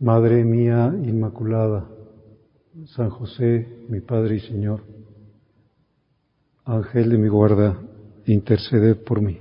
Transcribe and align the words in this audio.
Madre 0.00 0.44
mía 0.44 0.94
Inmaculada, 1.04 1.90
San 2.86 3.10
José, 3.10 3.68
mi 3.86 4.00
Padre 4.00 4.36
y 4.36 4.40
Señor, 4.40 4.82
Ángel 6.64 7.10
de 7.10 7.18
mi 7.18 7.28
guarda, 7.28 7.78
intercede 8.24 8.94
por 8.94 9.20
mí. 9.20 9.38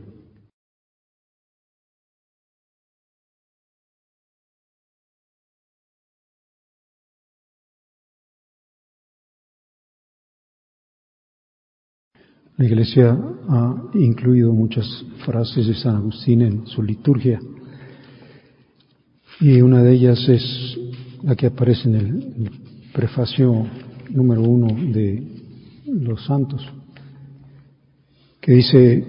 La 12.58 12.66
Iglesia 12.66 13.18
ha 13.48 13.92
incluido 13.94 14.52
muchas 14.52 14.86
frases 15.26 15.68
de 15.68 15.76
San 15.76 15.96
Agustín 15.96 16.42
en 16.42 16.68
su 16.68 16.84
liturgia 16.84 17.40
y 19.40 19.62
una 19.62 19.82
de 19.84 19.94
ellas 19.94 20.28
es 20.28 20.78
la 21.24 21.36
que 21.36 21.48
aparece 21.48 21.88
en 21.88 21.96
el 21.96 22.52
prefacio 22.94 23.66
número 24.10 24.42
uno 24.42 24.68
de 24.68 25.24
los 25.86 26.26
santos, 26.26 26.62
que 28.42 28.52
dice, 28.54 29.08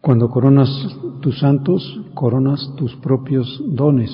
cuando 0.00 0.28
coronas 0.28 0.68
tus 1.20 1.38
santos, 1.38 2.00
coronas 2.14 2.74
tus 2.76 2.96
propios 2.96 3.62
dones. 3.68 4.10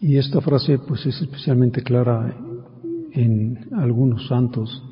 Y 0.00 0.16
esta 0.16 0.40
frase 0.40 0.78
pues 0.78 1.04
es 1.04 1.20
especialmente 1.20 1.82
clara 1.82 2.34
en 3.12 3.68
algunos 3.72 4.26
santos, 4.26 4.82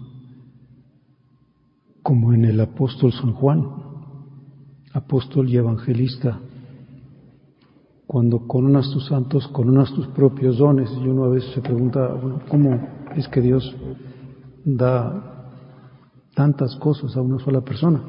como 2.02 2.34
en 2.34 2.44
el 2.44 2.60
apóstol 2.60 3.12
San 3.12 3.32
Juan, 3.32 3.83
apóstol 4.94 5.48
y 5.48 5.56
evangelista. 5.56 6.38
Cuando 8.06 8.46
coronas 8.46 8.90
tus 8.90 9.06
santos, 9.06 9.48
coronas 9.48 9.92
tus 9.92 10.06
propios 10.08 10.58
dones. 10.58 10.90
Y 11.02 11.08
uno 11.08 11.24
a 11.24 11.28
veces 11.28 11.52
se 11.52 11.60
pregunta, 11.60 12.14
bueno, 12.14 12.40
¿cómo 12.48 12.80
es 13.16 13.28
que 13.28 13.40
Dios 13.40 13.74
da 14.64 15.50
tantas 16.34 16.76
cosas 16.76 17.16
a 17.16 17.20
una 17.20 17.38
sola 17.40 17.60
persona? 17.60 18.02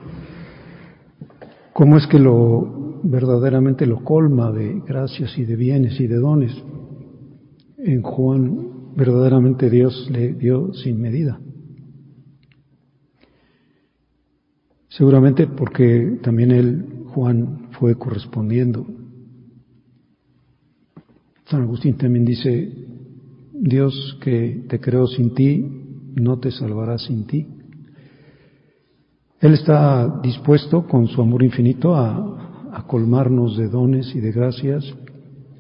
¿Cómo 1.74 1.98
es 1.98 2.08
que 2.08 2.20
lo 2.20 3.02
verdaderamente 3.04 3.86
lo 3.86 4.04
colma 4.04 4.52
de 4.52 4.82
gracias 4.86 5.38
y 5.38 5.46
de 5.46 5.56
bienes 5.56 6.00
y 6.00 6.08
de 6.08 6.18
dones? 6.18 6.56
En 7.78 8.02
Juan 8.02 8.94
verdaderamente 8.96 9.70
Dios 9.70 10.08
le 10.12 10.34
dio 10.34 10.74
sin 10.74 11.02
medida. 11.02 11.40
Seguramente 14.98 15.48
porque 15.48 16.20
también 16.24 16.52
él, 16.52 17.04
Juan, 17.08 17.68
fue 17.72 17.96
correspondiendo. 17.96 18.86
San 21.46 21.64
Agustín 21.64 21.98
también 21.98 22.24
dice, 22.24 22.72
Dios 23.52 24.18
que 24.22 24.66
te 24.70 24.80
creó 24.80 25.06
sin 25.08 25.34
ti, 25.34 25.66
no 26.16 26.40
te 26.40 26.50
salvará 26.50 26.98
sin 26.98 27.28
ti. 27.28 27.46
Él 29.42 29.54
está 29.54 30.22
dispuesto 30.24 30.88
con 30.88 31.08
su 31.08 31.22
amor 31.22 31.44
infinito 31.44 31.94
a, 31.94 32.72
a 32.72 32.88
colmarnos 32.88 33.58
de 33.58 33.68
dones 33.68 34.16
y 34.16 34.22
de 34.22 34.32
gracias, 34.32 34.86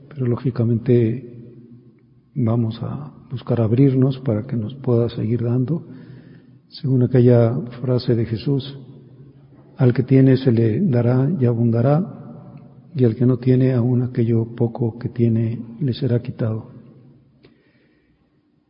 pero 0.07 0.27
lógicamente 0.27 1.51
vamos 2.35 2.81
a 2.81 3.13
buscar 3.29 3.59
abrirnos 3.59 4.17
para 4.19 4.47
que 4.47 4.55
nos 4.55 4.75
pueda 4.75 5.09
seguir 5.09 5.43
dando, 5.43 5.85
según 6.69 7.03
aquella 7.03 7.53
frase 7.81 8.15
de 8.15 8.25
Jesús, 8.25 8.79
al 9.77 9.93
que 9.93 10.03
tiene 10.03 10.37
se 10.37 10.51
le 10.51 10.81
dará 10.81 11.29
y 11.39 11.45
abundará, 11.45 12.23
y 12.95 13.03
al 13.03 13.15
que 13.15 13.25
no 13.25 13.37
tiene, 13.37 13.73
aún 13.73 14.03
aquello 14.03 14.55
poco 14.55 14.97
que 14.97 15.09
tiene 15.09 15.59
le 15.81 15.93
será 15.93 16.21
quitado. 16.21 16.71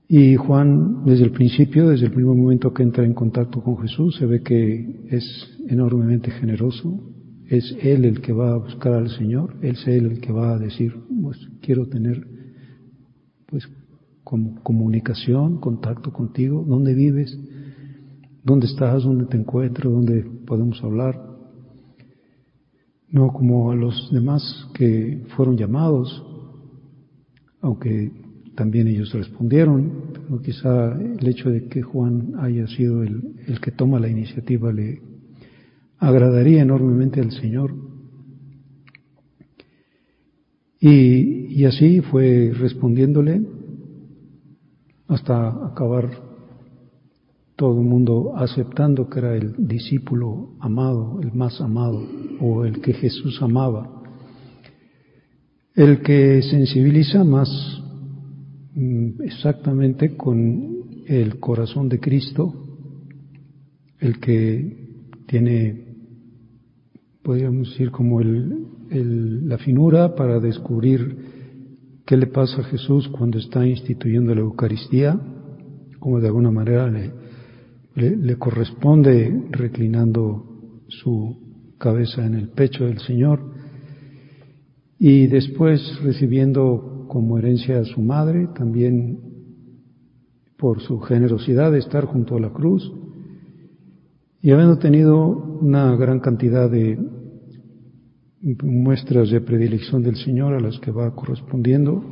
Y 0.08 0.36
Juan, 0.36 1.04
desde 1.06 1.26
el 1.26 1.32
principio, 1.32 1.90
desde 1.90 2.06
el 2.08 2.12
primer 2.12 2.36
momento 2.36 2.74
que 2.74 2.84
entra 2.84 3.04
en 3.04 3.14
contacto 3.14 3.62
con 3.62 3.78
Jesús, 3.80 4.16
se 4.18 4.26
ve 4.26 4.42
que 4.42 5.08
es 5.10 5.24
enormemente 5.68 6.32
generoso, 6.32 7.00
es 7.48 7.76
Él 7.82 8.06
el 8.06 8.22
que 8.22 8.34
va 8.34 8.54
a 8.54 8.58
buscar 8.58 8.94
al 8.94 9.10
Señor, 9.10 9.56
es 9.62 9.86
Él 9.88 10.06
el 10.06 10.20
que 10.20 10.32
va 10.32 10.54
a 10.54 10.60
decir, 10.60 10.96
pues 11.22 11.38
quiero 11.62 11.88
tener 11.88 12.26
pues 13.48 13.68
como 14.24 14.62
comunicación, 14.64 15.60
contacto 15.60 16.12
contigo, 16.12 16.66
¿dónde 16.68 16.94
vives? 16.94 17.38
¿Dónde 18.44 18.68
estás? 18.68 19.04
¿Dónde 19.04 19.26
te 19.26 19.38
encuentro? 19.38 19.90
¿Dónde 19.90 20.26
podemos 20.46 20.84
hablar? 20.84 21.22
No 23.10 23.32
como 23.34 23.72
a 23.72 23.76
los 23.76 24.10
demás 24.12 24.68
que 24.74 25.24
fueron 25.36 25.58
llamados, 25.58 26.24
aunque 27.62 28.12
también 28.56 28.88
ellos 28.88 29.12
respondieron, 29.14 30.12
pero 30.14 30.42
quizá 30.42 30.94
el 30.94 31.28
hecho 31.28 31.50
de 31.50 31.68
que 31.68 31.82
Juan 31.82 32.34
haya 32.40 32.68
sido 32.68 33.04
el, 33.04 33.36
el 33.48 33.60
que 33.60 33.72
toma 33.72 34.00
la 34.00 34.08
iniciativa 34.08 34.72
le 34.72 35.02
agradaría 36.00 36.62
enormemente 36.62 37.20
al 37.20 37.32
Señor. 37.32 37.74
Y, 40.80 41.48
y 41.56 41.66
así 41.66 42.02
fue 42.02 42.54
respondiéndole 42.54 43.42
hasta 45.08 45.66
acabar 45.66 46.25
todo 47.56 47.80
el 47.80 47.88
mundo 47.88 48.34
aceptando 48.36 49.10
que 49.10 49.20
era 49.20 49.36
el 49.36 49.56
discípulo 49.58 50.56
amado, 50.60 51.20
el 51.22 51.32
más 51.34 51.62
amado, 51.62 52.02
o 52.42 52.66
el 52.66 52.82
que 52.82 52.94
Jesús 52.94 53.42
amaba, 53.42 54.04
el 55.74 56.02
que 56.02 56.42
sensibiliza 56.42 57.24
más 57.24 57.50
mm, 58.76 59.22
exactamente 59.24 60.18
con 60.18 60.76
el 61.08 61.40
corazón 61.40 61.88
de 61.88 62.00
Cristo, 62.00 62.54
el 64.00 64.20
que 64.20 64.90
tiene, 65.28 65.96
podríamos 67.24 67.70
decir, 67.70 67.92
como 67.92 68.20
el, 68.20 69.48
la 69.48 69.58
finura 69.58 70.14
para 70.14 70.40
descubrir 70.40 71.18
qué 72.06 72.18
le 72.18 72.28
pasa 72.28 72.62
a 72.62 72.66
Jesús 72.66 73.08
cuando 73.08 73.40
está 73.40 73.66
instituyendo 73.66 74.36
la 74.36 74.42
Eucaristía, 74.42 75.20
como 76.00 76.20
de 76.20 76.28
alguna 76.28 76.52
manera 76.52 76.90
le, 76.90 77.25
le, 77.96 78.38
corresponde 78.38 79.48
reclinando 79.52 80.82
su 80.88 81.74
cabeza 81.78 82.26
en 82.26 82.36
el 82.36 82.50
pecho 82.50 82.86
del 82.86 83.00
Señor 83.00 83.42
y 85.00 85.28
después 85.28 85.82
recibiendo 86.04 87.06
como 87.08 87.38
herencia 87.38 87.80
a 87.80 87.86
su 87.86 88.02
madre, 88.02 88.48
también 88.56 89.20
por 90.58 90.82
su 90.82 91.00
generosidad 91.00 91.72
de 91.72 91.80
estar 91.80 92.06
junto 92.06 92.36
a 92.36 92.40
la 92.40 92.50
cruz 92.50 92.92
y 94.42 94.52
habiendo 94.52 94.78
tenido 94.78 95.28
una 95.62 95.96
gran 95.96 96.20
cantidad 96.20 96.70
de 96.70 97.00
muestras 98.64 99.32
de 99.32 99.42
predilección 99.42 100.04
del 100.04 100.18
Señor 100.18 100.54
a 100.54 100.60
las 100.60 100.80
que 100.80 100.92
va 100.92 101.16
correspondiendo, 101.16 102.04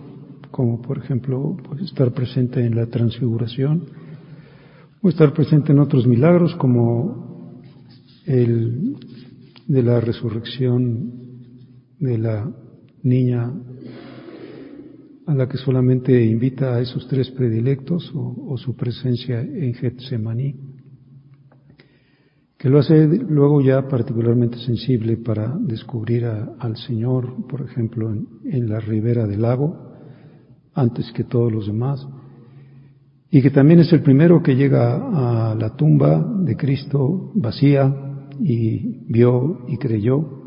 como 0.50 0.82
por 0.82 0.98
ejemplo 0.98 1.56
pues, 1.68 1.82
estar 1.82 2.12
presente 2.12 2.66
en 2.66 2.76
la 2.76 2.88
transfiguración, 2.88 3.84
o 5.04 5.10
estar 5.10 5.34
presente 5.34 5.74
en 5.74 5.80
otros 5.80 6.08
milagros 6.08 6.56
como 6.56 7.62
el 8.26 8.96
de 9.68 9.84
la 9.84 10.00
resurrección 10.00 11.12
de 12.00 12.18
la 12.18 12.50
niña 13.04 13.54
a 15.26 15.36
la 15.36 15.48
que 15.48 15.58
solamente 15.58 16.26
invita 16.26 16.76
a 16.76 16.82
esos 16.82 17.06
tres 17.10 17.30
predilectos 17.32 18.12
o, 18.16 18.58
su 18.58 18.76
presencia 18.76 19.42
en 19.42 19.74
Getsemaní, 19.74 20.56
que 22.58 22.70
lo 22.70 22.80
hace 22.80 23.06
luego 23.08 23.62
ya 23.62 23.88
particularmente 23.88 24.58
sensible 24.60 25.18
para 25.18 25.54
descubrir 25.60 26.26
al 26.26 26.78
Señor, 26.78 27.46
por 27.48 27.62
ejemplo, 27.62 28.10
en 28.46 28.70
la 28.70 28.80
ribera 28.80 29.28
del 29.28 29.42
lago, 29.42 29.92
antes 30.74 31.12
que 31.12 31.26
todos 31.26 31.52
los 31.52 31.68
demás, 31.68 32.06
y 33.36 33.42
que 33.42 33.50
también 33.50 33.80
es 33.80 33.92
el 33.92 34.04
primero 34.04 34.44
que 34.44 34.56
llega 34.56 34.94
a 34.94 35.56
la 35.56 35.76
tumba 35.76 36.24
de 36.46 36.56
Cristo 36.56 37.32
vacía 37.34 37.92
y 38.40 39.08
vio 39.12 39.66
y 39.68 39.78
creyó, 39.78 40.44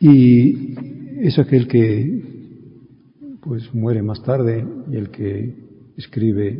Y 0.00 0.74
es 1.20 1.38
aquel 1.38 1.68
que 1.68 3.38
pues 3.40 3.72
muere 3.72 4.02
más 4.02 4.20
tarde 4.24 4.66
y 4.90 4.96
el 4.96 5.10
que 5.10 5.54
escribe 5.96 6.58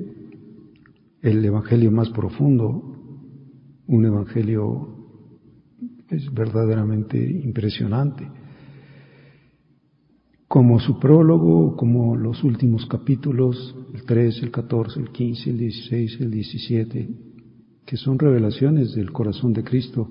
el 1.23 1.45
evangelio 1.45 1.91
más 1.91 2.09
profundo, 2.11 3.01
un 3.89 4.07
evangelio 4.07 4.95
es 6.09 6.33
verdaderamente 6.33 7.19
impresionante. 7.19 8.29
Como 10.53 10.79
su 10.81 10.99
prólogo, 10.99 11.77
como 11.77 12.15
los 12.15 12.45
últimos 12.45 12.85
capítulos, 12.85 13.75
el 13.95 14.03
13, 14.03 14.45
el 14.45 14.51
14, 14.51 15.01
el 15.01 15.09
15, 15.09 15.49
el 15.49 15.57
16, 15.57 16.21
el 16.21 16.31
17, 16.31 17.09
que 17.87 17.97
son 17.97 18.19
revelaciones 18.19 18.95
del 18.95 19.13
corazón 19.13 19.55
de 19.55 19.65
Cristo. 19.65 20.11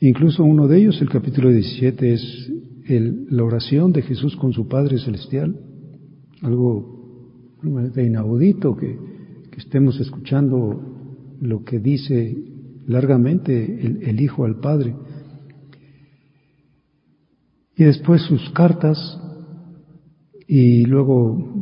Incluso 0.00 0.44
uno 0.44 0.68
de 0.68 0.80
ellos, 0.80 1.00
el 1.00 1.08
capítulo 1.08 1.48
17, 1.48 2.12
es 2.12 2.52
la 3.30 3.42
oración 3.42 3.90
de 3.90 4.02
Jesús 4.02 4.36
con 4.36 4.52
su 4.52 4.68
Padre 4.68 4.98
Celestial, 4.98 5.58
algo 6.42 7.56
de 7.62 8.04
inaudito 8.04 8.76
que, 8.76 8.98
estemos 9.56 9.98
escuchando 9.98 10.78
lo 11.40 11.64
que 11.64 11.78
dice 11.78 12.36
largamente 12.86 13.80
el, 13.80 14.02
el 14.02 14.20
Hijo 14.20 14.44
al 14.44 14.60
Padre. 14.60 14.94
Y 17.76 17.84
después 17.84 18.22
sus 18.22 18.50
cartas 18.50 19.18
y 20.46 20.84
luego 20.84 21.52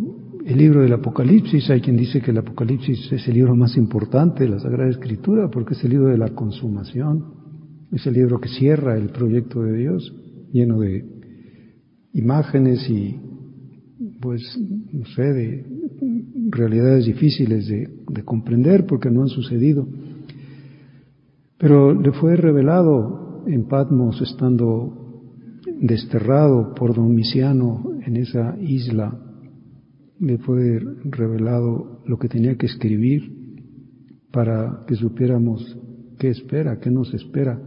el 0.45 0.59
libro 0.59 0.83
del 0.83 0.93
Apocalipsis. 0.93 1.71
Hay 1.71 1.81
quien 1.81 1.97
dice 1.97 2.21
que 2.21 2.31
el 2.33 2.39
Apocalipsis 2.39 3.13
es 3.13 3.29
el 3.29 3.35
libro 3.35 3.55
más 3.55 3.77
importante 3.77 4.45
de 4.45 4.51
la 4.51 4.59
Sagrada 4.59 4.91
Escritura 4.91 5.49
porque 5.49 5.75
es 5.75 5.85
el 5.85 5.91
libro 5.91 6.09
de 6.09 6.19
la 6.19 6.31
consumación. 6.31 7.35
Es 7.93 8.07
el 8.07 8.15
libro 8.15 8.41
que 8.41 8.49
cierra 8.49 8.97
el 8.97 9.11
proyecto 9.11 9.63
de 9.63 9.77
Dios, 9.77 10.15
lleno 10.53 10.81
de 10.81 11.05
imágenes 12.13 12.89
y, 12.89 13.17
pues, 14.21 14.43
no 14.93 15.05
sé, 15.07 15.23
de 15.23 15.67
realidades 16.51 17.07
difíciles 17.07 17.67
de, 17.67 17.89
de 18.09 18.25
comprender 18.25 18.87
porque 18.87 19.11
no 19.11 19.23
han 19.23 19.29
sucedido. 19.29 19.87
Pero 21.59 21.93
le 21.95 22.13
fue 22.13 22.37
revelado 22.37 23.45
en 23.47 23.69
Patmos, 23.69 24.21
estando 24.23 25.00
desterrado 25.81 26.75
por 26.75 26.95
Domiciano 26.95 27.83
en 28.07 28.17
esa 28.17 28.57
isla, 28.61 29.19
le 30.21 30.37
fue 30.39 30.79
revelado 31.05 32.03
lo 32.07 32.19
que 32.19 32.29
tenía 32.29 32.57
que 32.57 32.67
escribir 32.67 33.33
para 34.31 34.85
que 34.87 34.95
supiéramos 34.95 35.79
qué 36.19 36.29
espera, 36.29 36.79
qué 36.79 36.91
nos 36.91 37.13
espera, 37.15 37.59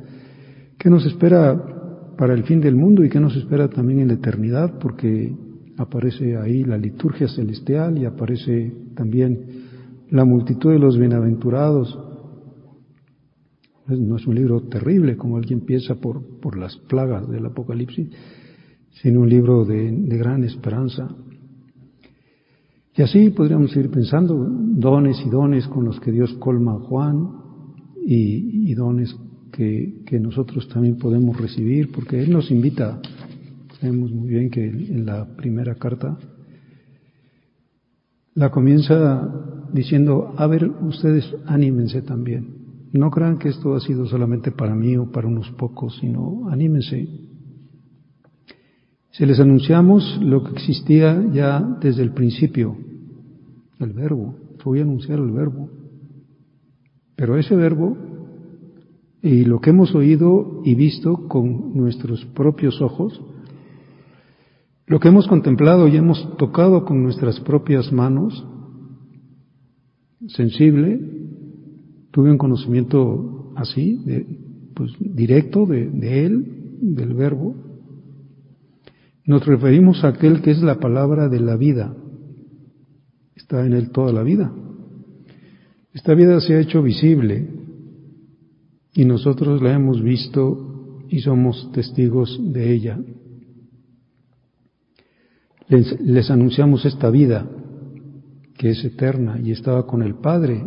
qué 0.77 0.89
nos 0.89 1.06
espera 1.06 2.13
para 2.15 2.36
el 2.36 2.44
fin 2.44 2.62
del 2.62 2.75
mundo 2.75 3.04
y 3.04 3.10
qué 3.10 3.19
nos 3.19 3.36
espera 3.36 3.68
también 3.68 4.00
en 4.00 4.10
la 4.10 4.13
eternidad, 4.13 4.77
porque 4.80 5.36
aparece 5.77 6.38
ahí 6.38 6.63
la 6.63 6.77
liturgia 6.77 7.27
celestial 7.27 7.98
y 7.98 8.06
aparece 8.06 8.71
también 8.95 9.39
la 10.12 10.24
multitud 10.24 10.71
de 10.71 10.77
los 10.77 11.00
bienaventurados 11.00 11.98
no 13.88 14.16
es 14.16 14.26
un 14.26 14.36
libro 14.36 14.62
terrible, 14.62 15.18
como 15.18 15.38
alguien 15.38 15.62
piensa 15.62 15.96
por, 15.96 16.40
por 16.40 16.58
las 16.58 16.76
plagas 16.78 17.30
del 17.30 17.46
Apocalipsis, 17.46 18.10
sino 19.02 19.22
un 19.22 19.30
libro 19.30 19.66
de, 19.66 19.92
gran 20.18 20.44
esperanza. 20.44 21.10
Y 22.96 23.02
así 23.02 23.32
podríamos 23.32 23.76
ir 23.76 23.90
pensando 23.90 24.36
dones 24.36 25.22
y 25.26 25.30
dones 25.30 25.68
con 25.68 25.86
los 25.86 26.00
que 26.00 26.12
Dios 26.12 26.34
colma 26.34 26.74
a 26.74 26.80
Juan 26.80 27.30
y, 28.06 28.74
dones 28.76 29.16
que, 29.52 30.04
que, 30.06 30.20
nosotros 30.20 30.68
también 30.70 30.98
podemos 30.98 31.40
recibir, 31.40 31.92
porque 31.92 32.22
Él 32.22 32.32
nos 32.32 32.52
invita, 32.52 33.02
sabemos 33.80 34.12
muy 34.12 34.30
bien 34.30 34.50
que 34.50 34.66
en 34.66 35.06
la 35.06 35.26
primera 35.36 35.76
carta 35.76 36.18
la 38.36 38.50
comienza 38.50 39.68
diciendo, 39.74 40.34
a 40.38 40.48
ver, 40.48 40.70
ustedes 40.70 41.36
anímense 41.46 42.02
también. 42.02 42.62
No 42.94 43.10
crean 43.10 43.40
que 43.40 43.50
esto 43.50 43.75
ha 43.75 43.80
sido 43.80 44.06
solamente 44.06 44.51
para 44.51 44.75
mí 44.75 44.95
o 44.95 45.12
para 45.12 45.28
unos 45.28 45.50
pocos, 45.51 45.98
sino 46.00 46.48
anímense. 46.50 47.10
Si 49.12 49.25
les 49.25 49.40
anunciamos 49.40 50.19
lo 50.22 50.44
que 50.44 50.51
existía 50.54 51.24
ya 51.34 51.60
desde 51.81 52.04
el 52.04 52.13
principio, 52.13 52.78
el 53.80 53.94
verbo, 53.94 54.36
voy 54.63 54.80
a 54.80 54.84
anunciar 54.84 55.19
el 55.19 55.31
verbo. 55.31 55.69
Pero 57.16 57.38
ese 57.38 57.56
verbo 57.56 57.98
y 59.24 59.46
lo 59.46 59.60
que 59.60 59.72
hemos 59.72 59.96
oído 59.96 60.62
y 60.63 60.75
visto 60.75 61.28
con 61.28 61.75
nuestros 61.75 62.24
propios 62.25 62.81
ojos, 62.81 63.22
lo 64.86 65.00
que 65.00 65.07
hemos 65.07 65.28
contemplado 65.28 65.88
y 65.88 65.96
hemos 65.96 66.38
tocado 66.38 66.86
con 66.86 67.01
nuestras 67.01 67.39
propias 67.39 67.92
manos, 67.92 68.46
sensible, 70.28 71.00
tuve 72.13 72.30
un 72.30 72.38
conocimiento 72.38 73.51
así, 73.56 73.95
de, 74.06 74.24
pues 74.75 74.94
directo 75.00 75.65
de, 75.65 76.25
Él, 76.25 76.77
del 76.80 77.15
Verbo. 77.15 77.56
Nos 79.25 79.44
referimos 79.44 80.04
a 80.04 80.10
aquel 80.10 80.44
que 80.44 80.51
es 80.51 80.62
la 80.62 80.80
palabra 80.80 81.27
de 81.27 81.39
la 81.39 81.57
vida. 81.57 81.95
Está 83.36 83.65
en 83.65 83.74
Él 83.74 83.89
toda 83.89 84.13
la 84.13 84.21
vida. 84.21 84.54
Esta 85.92 86.13
vida 86.13 86.39
se 86.39 86.54
ha 86.54 86.60
hecho 86.60 86.83
visible 86.83 87.50
y 88.94 89.06
nosotros 89.06 89.63
la 89.63 89.74
hemos 89.74 90.04
visto 90.04 91.06
y 91.10 91.19
somos 91.21 91.71
testigos 91.71 92.39
de 92.54 92.74
ella. 92.74 93.00
Les, 95.68 96.30
anunciamos 96.30 96.86
esta 96.86 97.10
vida 97.10 97.50
que 98.56 98.69
es 98.69 98.86
eterna 98.86 99.39
y 99.44 99.50
estaba 99.50 99.88
con 99.88 100.04
el 100.04 100.13
Padre 100.13 100.63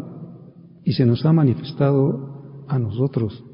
y 0.86 0.92
se 0.92 1.04
nos 1.04 1.26
ha 1.26 1.32
manifestado 1.32 2.64
a 2.68 2.78
nosotros. 2.78 3.44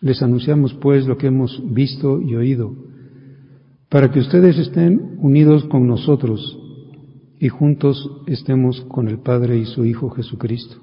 Les 0.00 0.22
anunciamos 0.22 0.72
pues 0.74 1.06
lo 1.06 1.18
que 1.18 1.26
hemos 1.26 1.62
visto 1.72 2.20
y 2.20 2.34
oído, 2.34 2.74
para 3.90 4.10
que 4.10 4.20
ustedes 4.20 4.58
estén 4.58 5.18
unidos 5.18 5.64
con 5.66 5.86
nosotros 5.86 6.58
y 7.38 7.48
juntos 7.50 8.22
estemos 8.26 8.80
con 8.88 9.06
el 9.08 9.18
Padre 9.18 9.58
y 9.58 9.66
su 9.66 9.84
Hijo 9.84 10.08
Jesucristo. 10.08 10.76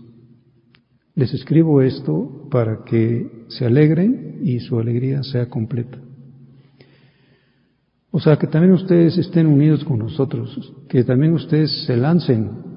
Les 1.16 1.34
escribo 1.34 1.81
esto 1.81 2.48
para 2.52 2.84
que 2.86 3.46
se 3.48 3.66
alegren 3.66 4.42
y 4.44 4.60
su 4.60 4.80
alegría 4.80 5.24
sea 5.24 5.50
completa. 5.50 5.97
O 8.12 8.19
sea, 8.19 8.38
que 8.38 8.45
también 8.45 8.74
ustedes 8.74 9.18
estén 9.18 9.47
unidos 9.47 9.83
con 9.83 9.97
nosotros, 9.97 10.71
que 10.88 11.04
también 11.04 11.33
ustedes 11.33 11.85
se 11.85 11.97
lancen 11.97 12.70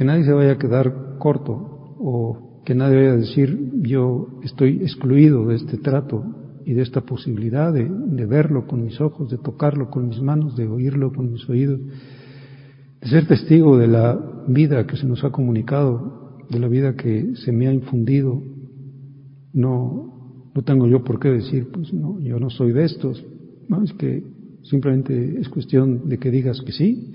que 0.00 0.06
nadie 0.06 0.24
se 0.24 0.32
vaya 0.32 0.52
a 0.52 0.58
quedar 0.58 1.18
corto 1.18 1.52
o 1.98 2.62
que 2.64 2.74
nadie 2.74 2.96
vaya 2.96 3.12
a 3.12 3.16
decir 3.18 3.72
yo 3.82 4.28
estoy 4.42 4.80
excluido 4.80 5.46
de 5.46 5.56
este 5.56 5.76
trato 5.76 6.24
y 6.64 6.72
de 6.72 6.80
esta 6.80 7.02
posibilidad 7.02 7.70
de, 7.70 7.84
verlo 8.24 8.66
con 8.66 8.82
mis 8.82 8.98
ojos, 8.98 9.30
de 9.30 9.36
tocarlo 9.36 9.90
con 9.90 10.08
mis 10.08 10.18
manos, 10.22 10.56
de 10.56 10.66
oírlo 10.66 11.12
con 11.12 11.30
mis 11.30 11.46
oídos, 11.50 11.80
de 13.02 13.08
ser 13.10 13.26
testigo 13.26 13.76
de 13.76 13.88
la 13.88 14.18
vida 14.48 14.86
que 14.86 14.96
se 14.96 15.06
nos 15.06 15.22
ha 15.22 15.28
comunicado, 15.32 16.38
de 16.48 16.58
la 16.58 16.68
vida 16.68 16.96
que 16.96 17.36
se 17.36 17.52
me 17.52 17.68
ha 17.68 17.72
infundido. 17.74 18.42
No, 19.52 20.48
no 20.54 20.62
tengo 20.62 20.86
yo 20.86 21.04
por 21.04 21.20
qué 21.20 21.28
decir, 21.28 21.68
pues 21.70 21.92
no, 21.92 22.18
yo 22.20 22.40
no 22.40 22.48
soy 22.48 22.72
de 22.72 22.84
estos. 22.86 23.22
No, 23.68 23.82
es 23.82 23.92
que 23.92 24.24
simplemente 24.62 25.38
es 25.38 25.50
cuestión 25.50 26.08
de 26.08 26.16
que 26.16 26.30
digas 26.30 26.62
que 26.62 26.72
sí 26.72 27.12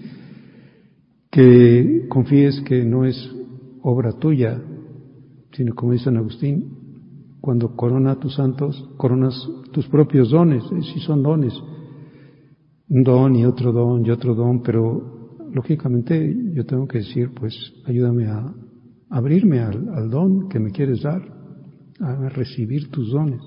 que 1.36 2.08
confíes 2.08 2.62
que 2.62 2.86
no 2.86 3.04
es 3.04 3.30
obra 3.82 4.14
tuya, 4.14 4.58
sino 5.52 5.76
como 5.76 5.92
dice 5.92 6.06
San 6.06 6.16
Agustín, 6.16 6.78
cuando 7.42 7.76
corona 7.76 8.18
tus 8.22 8.36
santos, 8.36 8.90
coronas 8.96 9.36
tus 9.74 9.86
propios 9.90 10.30
dones, 10.30 10.64
si 10.94 11.02
son 11.02 11.24
dones, 11.24 11.54
un 12.88 13.04
don 13.04 13.36
y 13.36 13.44
otro 13.44 13.74
don 13.74 14.06
y 14.06 14.12
otro 14.12 14.34
don, 14.34 14.64
pero 14.64 15.36
lógicamente 15.52 16.34
yo 16.54 16.66
tengo 16.66 16.88
que 16.88 17.00
decir, 17.00 17.32
pues 17.38 17.54
ayúdame 17.86 18.28
a 18.28 18.56
abrirme 19.10 19.60
al, 19.60 19.90
al 19.90 20.10
don 20.10 20.48
que 20.48 20.62
me 20.62 20.72
quieres 20.72 21.02
dar, 21.02 21.22
a 22.00 22.30
recibir 22.30 22.90
tus 22.92 23.12
dones. 23.12 23.42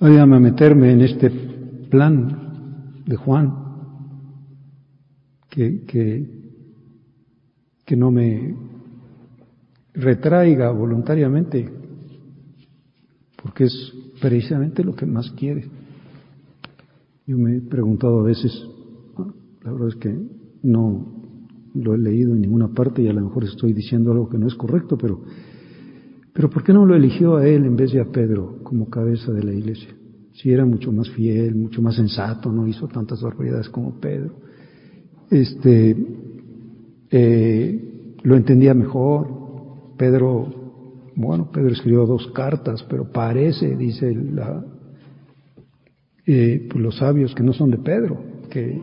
Ayúdame 0.00 0.36
a 0.36 0.40
meterme 0.40 0.92
en 0.92 1.02
este 1.02 1.28
plan 1.90 3.02
de 3.04 3.16
Juan, 3.16 3.67
que, 5.48 5.84
que, 7.84 7.96
no 7.96 8.10
me 8.10 8.54
retraiga 9.94 10.70
voluntariamente, 10.70 11.68
porque 13.42 13.64
es 13.64 13.92
precisamente 14.20 14.84
lo 14.84 14.94
que 14.94 15.06
más 15.06 15.30
quiere. 15.32 15.64
Yo 17.26 17.38
me 17.38 17.56
he 17.56 17.60
preguntado 17.60 18.20
a 18.20 18.24
veces, 18.24 18.52
la 19.62 19.72
verdad 19.72 19.88
es 19.88 19.96
que 19.96 20.16
no 20.62 21.18
lo 21.74 21.94
he 21.94 21.98
leído 21.98 22.34
en 22.34 22.40
ninguna 22.42 22.68
parte 22.68 23.02
y 23.02 23.08
a 23.08 23.12
lo 23.12 23.22
mejor 23.22 23.44
estoy 23.44 23.72
diciendo 23.72 24.12
algo 24.12 24.28
que 24.28 24.38
no 24.38 24.46
es 24.46 24.54
correcto, 24.54 24.96
pero, 24.96 25.22
Pero 26.32 26.50
¿por 26.50 26.62
qué 26.62 26.72
no 26.72 26.86
lo 26.86 26.94
eligió 26.94 27.36
a 27.36 27.46
él 27.48 27.64
en 27.64 27.74
vez 27.74 27.92
de 27.92 28.00
a 28.00 28.04
Pedro 28.04 28.60
como 28.62 28.88
cabeza 28.88 29.32
de 29.32 29.42
la 29.42 29.52
iglesia? 29.52 29.88
Si 30.34 30.52
era 30.52 30.64
mucho 30.64 30.92
más 30.92 31.10
fiel, 31.10 31.56
mucho 31.56 31.82
más 31.82 31.96
sensato, 31.96 32.52
no 32.52 32.66
hizo 32.68 32.86
tantas 32.86 33.20
barbaridades 33.20 33.68
como 33.68 33.98
Pedro. 33.98 34.36
Este, 35.30 35.96
eh, 37.10 38.14
lo 38.22 38.36
entendía 38.36 38.74
mejor. 38.74 39.28
Pedro, 39.96 40.46
bueno, 41.16 41.50
Pedro 41.50 41.72
escribió 41.72 42.06
dos 42.06 42.28
cartas, 42.28 42.84
pero 42.88 43.10
parece, 43.10 43.76
dice 43.76 44.14
la, 44.14 44.64
eh, 46.26 46.68
pues 46.70 46.82
los 46.82 46.96
sabios 46.96 47.34
que 47.34 47.42
no 47.42 47.52
son 47.52 47.70
de 47.70 47.78
Pedro, 47.78 48.18
que, 48.50 48.80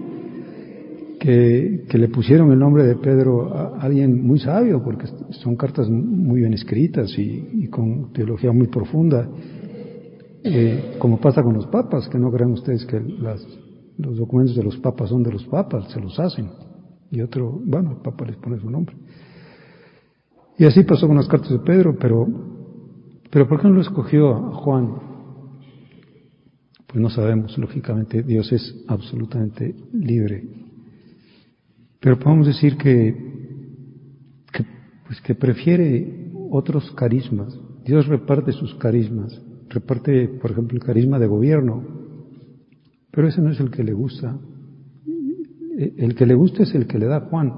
que, 1.19 1.97
le 1.97 2.07
pusieron 2.09 2.51
el 2.51 2.59
nombre 2.59 2.83
de 2.83 2.95
Pedro 2.95 3.53
a 3.53 3.79
alguien 3.79 4.25
muy 4.25 4.39
sabio, 4.39 4.83
porque 4.83 5.07
son 5.29 5.55
cartas 5.55 5.89
muy 5.89 6.41
bien 6.41 6.53
escritas 6.53 7.17
y, 7.17 7.67
con 7.67 8.11
teología 8.13 8.51
muy 8.51 8.67
profunda, 8.67 9.29
eh, 10.43 10.95
como 10.99 11.19
pasa 11.19 11.41
con 11.41 11.53
los 11.53 11.67
papas, 11.67 12.09
que 12.09 12.19
no 12.19 12.31
crean 12.31 12.51
ustedes 12.51 12.85
que 12.85 12.99
las, 12.99 13.45
los 13.97 14.17
documentos 14.17 14.55
de 14.55 14.63
los 14.63 14.77
papas 14.77 15.09
son 15.09 15.23
de 15.23 15.31
los 15.31 15.45
papas, 15.45 15.91
se 15.91 15.99
los 15.99 16.19
hacen, 16.19 16.49
y 17.11 17.21
otro, 17.21 17.61
bueno, 17.63 17.91
el 17.91 17.97
papa 17.97 18.25
les 18.25 18.37
pone 18.37 18.59
su 18.59 18.69
nombre. 18.69 18.95
Y 20.57 20.65
así 20.65 20.83
pasó 20.83 21.07
con 21.07 21.17
las 21.17 21.27
cartas 21.27 21.51
de 21.51 21.59
Pedro, 21.59 21.97
pero, 21.99 22.27
pero 23.29 23.47
¿por 23.47 23.61
qué 23.61 23.67
no 23.67 23.75
lo 23.75 23.81
escogió 23.81 24.33
a 24.33 24.53
Juan? 24.53 24.95
Pues 26.87 27.01
no 27.01 27.09
sabemos, 27.09 27.57
lógicamente 27.57 28.23
Dios 28.23 28.51
es 28.53 28.85
absolutamente 28.87 29.75
libre. 29.91 30.47
Pero 31.99 32.19
podemos 32.19 32.47
decir 32.47 32.77
que, 32.77 33.33
pues 35.07 35.19
que 35.21 35.35
prefiere 35.35 36.31
otros 36.51 36.91
carismas. 36.91 37.59
Dios 37.83 38.07
reparte 38.07 38.51
sus 38.51 38.75
carismas. 38.75 39.41
Reparte, 39.69 40.27
por 40.27 40.51
ejemplo, 40.51 40.77
el 40.77 40.83
carisma 40.83 41.19
de 41.19 41.27
gobierno. 41.27 41.83
Pero 43.15 43.29
ese 43.29 43.41
no 43.41 43.51
es 43.51 43.59
el 43.61 43.71
que 43.71 43.83
le 43.83 43.93
gusta. 43.93 44.37
El 45.77 46.15
que 46.15 46.25
le 46.25 46.35
gusta 46.35 46.63
es 46.63 46.75
el 46.75 46.85
que 46.85 46.99
le 46.99 47.05
da 47.05 47.21
Juan. 47.21 47.53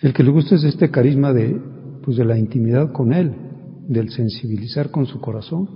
El 0.00 0.12
que 0.12 0.22
le 0.22 0.30
gusta 0.30 0.56
es 0.56 0.64
este 0.64 0.90
carisma 0.90 1.32
de, 1.32 1.58
pues 2.02 2.18
de 2.18 2.26
la 2.26 2.38
intimidad 2.38 2.92
con 2.92 3.14
Él, 3.14 3.34
del 3.88 4.10
sensibilizar 4.10 4.90
con 4.90 5.06
su 5.06 5.18
corazón. 5.18 5.66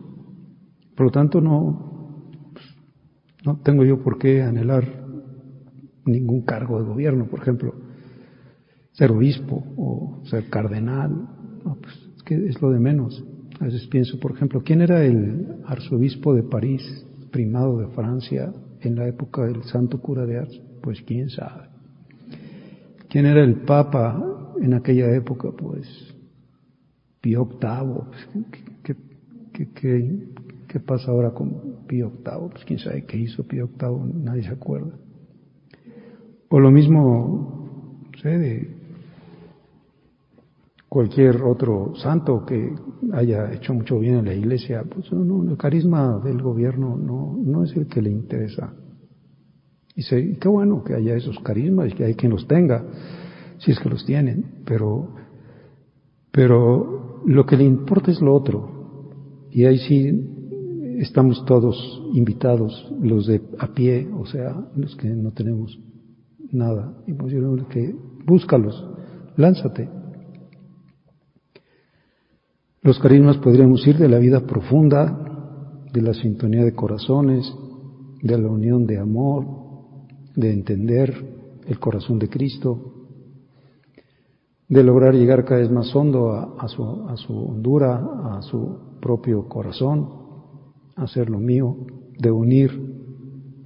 Por 0.94 1.06
lo 1.06 1.12
tanto, 1.12 1.40
no, 1.40 2.30
no 3.44 3.60
tengo 3.62 3.84
yo 3.84 4.02
por 4.02 4.18
qué 4.18 4.42
anhelar 4.42 5.06
ningún 6.04 6.42
cargo 6.42 6.78
de 6.78 6.88
gobierno, 6.88 7.26
por 7.28 7.40
ejemplo, 7.40 7.74
ser 8.92 9.12
obispo 9.12 9.64
o 9.76 10.22
ser 10.24 10.48
cardenal, 10.50 11.10
no, 11.64 11.76
pues 11.80 11.94
es 12.16 12.22
que 12.22 12.46
es 12.46 12.60
lo 12.60 12.70
de 12.70 12.80
menos. 12.80 13.24
A 13.60 13.64
veces 13.64 13.86
pienso, 13.86 14.18
por 14.20 14.32
ejemplo, 14.32 14.62
¿quién 14.62 14.82
era 14.82 15.04
el 15.04 15.62
arzobispo 15.66 16.34
de 16.34 16.42
París, 16.42 17.05
primado 17.30 17.78
de 17.78 17.88
Francia, 17.88 18.52
en 18.80 18.94
la 18.96 19.06
época 19.06 19.44
del 19.44 19.62
santo 19.64 20.00
cura 20.00 20.26
de 20.26 20.38
Ars? 20.38 20.60
Pues 20.82 21.02
quién 21.02 21.28
sabe. 21.28 21.68
¿Quién 23.08 23.26
era 23.26 23.42
el 23.42 23.62
papa 23.62 24.52
en 24.60 24.74
aquella 24.74 25.14
época? 25.14 25.50
Pues 25.56 26.14
Pío 27.20 27.46
VIII. 27.46 28.04
Pues, 28.10 28.96
¿qué, 29.74 30.16
¿Qué 30.68 30.80
pasa 30.80 31.10
ahora 31.10 31.30
con 31.30 31.86
Pío 31.86 32.10
VIII? 32.10 32.50
Pues 32.50 32.64
quién 32.64 32.78
sabe 32.78 33.04
qué 33.04 33.16
hizo 33.18 33.46
Pío 33.46 33.68
VIII, 33.68 34.22
nadie 34.22 34.42
se 34.42 34.50
acuerda. 34.50 34.92
O 36.48 36.60
lo 36.60 36.70
mismo, 36.70 38.02
no 38.12 38.18
sé, 38.20 38.28
de 38.38 38.75
cualquier 40.96 41.42
otro 41.42 41.92
santo 41.96 42.46
que 42.46 42.74
haya 43.12 43.52
hecho 43.52 43.74
mucho 43.74 43.98
bien 43.98 44.14
en 44.14 44.24
la 44.24 44.32
iglesia, 44.32 44.82
pues 44.82 45.12
no, 45.12 45.42
el 45.42 45.58
carisma 45.58 46.18
del 46.24 46.40
gobierno 46.40 46.96
no, 46.96 47.36
no 47.38 47.64
es 47.64 47.76
el 47.76 47.86
que 47.86 48.00
le 48.00 48.10
interesa. 48.10 48.72
Y 49.94 50.00
sé, 50.00 50.38
qué 50.40 50.48
bueno 50.48 50.82
que 50.82 50.94
haya 50.94 51.14
esos 51.14 51.38
carismas 51.40 51.92
y 51.92 51.94
que 51.94 52.04
hay 52.06 52.14
quien 52.14 52.32
los 52.32 52.48
tenga, 52.48 52.82
si 53.58 53.72
es 53.72 53.78
que 53.78 53.90
los 53.90 54.06
tienen, 54.06 54.62
pero, 54.64 55.10
pero 56.30 57.20
lo 57.26 57.44
que 57.44 57.58
le 57.58 57.64
importa 57.64 58.10
es 58.10 58.22
lo 58.22 58.34
otro. 58.34 59.10
Y 59.50 59.66
ahí 59.66 59.76
sí 59.76 60.96
estamos 60.98 61.44
todos 61.44 61.76
invitados, 62.14 62.90
los 63.02 63.26
de 63.26 63.42
a 63.58 63.66
pie, 63.74 64.08
o 64.18 64.24
sea, 64.24 64.66
los 64.74 64.96
que 64.96 65.10
no 65.10 65.30
tenemos 65.32 65.78
nada, 66.52 66.96
y 67.06 67.12
pues 67.12 67.34
que 67.68 67.94
búscalos, 68.24 68.82
lánzate. 69.36 69.95
Los 72.86 73.00
carismas 73.00 73.36
podríamos 73.38 73.84
ir 73.88 73.98
de 73.98 74.08
la 74.08 74.20
vida 74.20 74.46
profunda, 74.46 75.82
de 75.92 76.00
la 76.00 76.14
sintonía 76.14 76.62
de 76.62 76.72
corazones, 76.72 77.52
de 78.22 78.38
la 78.38 78.46
unión 78.46 78.86
de 78.86 78.96
amor, 78.96 79.44
de 80.36 80.52
entender 80.52 81.12
el 81.66 81.80
corazón 81.80 82.20
de 82.20 82.28
Cristo, 82.28 83.08
de 84.68 84.84
lograr 84.84 85.14
llegar 85.16 85.44
cada 85.44 85.62
vez 85.62 85.70
más 85.72 85.92
hondo 85.96 86.30
a, 86.30 86.68
su, 86.68 86.84
a 87.08 87.16
su 87.16 87.36
hondura, 87.36 87.96
a 88.36 88.42
su 88.42 88.78
propio 89.00 89.48
corazón, 89.48 90.08
hacer 90.94 91.28
lo 91.28 91.40
mío, 91.40 91.76
de 92.16 92.30
unir 92.30 92.70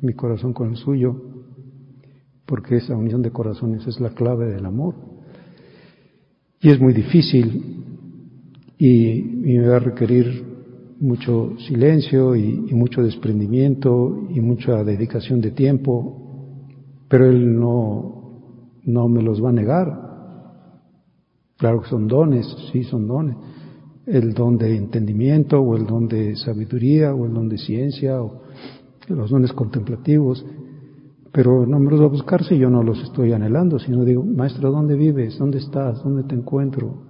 mi 0.01 0.15
corazón 0.15 0.55
con 0.55 0.71
el 0.71 0.77
suyo, 0.77 1.15
porque 2.47 2.77
esa 2.77 2.97
unión 2.97 3.21
de 3.21 3.33
corazones 3.33 3.87
es 3.87 4.01
la 4.01 4.15
clave 4.15 4.47
del 4.47 4.65
amor. 4.65 4.95
Y 6.63 6.71
es 6.71 6.81
muy 6.81 6.95
difícil 6.95 7.80
y, 8.81 9.23
me 9.23 9.69
va 9.69 9.77
a 9.77 9.81
requerir 9.81 10.43
mucho 11.01 11.53
silencio 11.69 12.35
y, 12.35 12.73
mucho 12.73 13.03
desprendimiento 13.03 14.27
y 14.31 14.41
mucha 14.41 14.83
dedicación 14.83 15.41
de 15.43 15.51
tiempo, 15.51 16.67
pero 17.09 17.27
Él 17.27 17.59
no, 17.61 18.81
no 18.85 19.09
me 19.09 19.23
los 19.23 19.45
va 19.45 19.51
a 19.51 19.53
negar. 19.53 20.11
Claro 21.59 21.83
que 21.83 21.91
son 21.91 22.09
dones, 22.09 22.47
sí 22.73 22.83
son 22.85 23.07
dones, 23.07 23.37
el 24.07 24.33
don 24.33 24.57
de 24.57 24.75
entendimiento 24.75 25.61
o 25.61 25.77
el 25.77 25.87
don 25.87 26.09
de 26.09 26.35
sabiduría 26.37 27.15
o 27.15 27.27
el 27.27 27.35
don 27.35 27.51
de 27.51 27.59
ciencia 27.59 28.23
o 28.23 28.41
los 29.09 29.31
dones 29.31 29.53
contemplativos, 29.53 30.45
pero 31.33 31.67
no 31.67 31.79
me 31.79 31.91
los 31.91 32.01
va 32.01 32.07
a 32.07 32.09
buscar 32.09 32.45
si 32.45 32.57
yo 32.57 32.71
no 32.71 32.83
los 32.83 33.03
estoy 33.03 33.33
anhelando, 33.33 33.79
sino 33.79 34.05
digo, 34.07 34.25
maestro, 34.25 34.73
¿dónde 34.73 34.97
vives? 34.97 35.39
¿Dónde 35.39 35.59
estás? 35.59 36.03
¿Dónde 36.03 36.25
te 36.25 36.35
encuentro? 36.35 37.10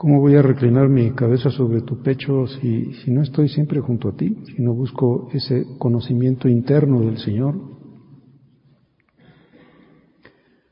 ¿Cómo 0.00 0.20
voy 0.20 0.36
a 0.36 0.42
reclinar 0.42 0.88
mi 0.88 1.10
cabeza 1.10 1.50
sobre 1.50 1.80
tu 1.80 2.00
pecho 2.00 2.46
si, 2.46 2.94
si 3.02 3.10
no 3.10 3.20
estoy 3.20 3.48
siempre 3.48 3.80
junto 3.80 4.10
a 4.10 4.12
ti, 4.16 4.44
si 4.44 4.62
no 4.62 4.72
busco 4.72 5.28
ese 5.32 5.66
conocimiento 5.76 6.48
interno 6.48 7.00
del 7.00 7.18
Señor? 7.18 7.56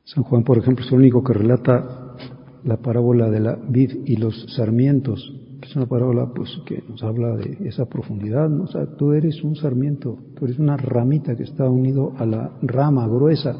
San 0.04 0.22
Juan, 0.22 0.44
por 0.44 0.58
ejemplo, 0.58 0.84
es 0.84 0.92
el 0.92 0.98
único 0.98 1.24
que 1.24 1.32
relata 1.32 2.14
la 2.62 2.76
parábola 2.76 3.28
de 3.28 3.40
la 3.40 3.56
vid 3.56 4.04
y 4.04 4.14
los 4.14 4.46
sarmientos, 4.54 5.34
es 5.60 5.74
una 5.74 5.86
parábola 5.86 6.32
pues 6.32 6.56
que 6.64 6.84
nos 6.88 7.02
habla 7.02 7.34
de 7.34 7.66
esa 7.68 7.86
profundidad, 7.86 8.48
¿no? 8.48 8.66
tú 8.96 9.10
eres 9.10 9.42
un 9.42 9.56
sarmiento, 9.56 10.18
tú 10.36 10.44
eres 10.44 10.60
una 10.60 10.76
ramita 10.76 11.34
que 11.34 11.42
está 11.42 11.68
unido 11.68 12.12
a 12.16 12.26
la 12.26 12.52
rama 12.62 13.08
gruesa, 13.08 13.56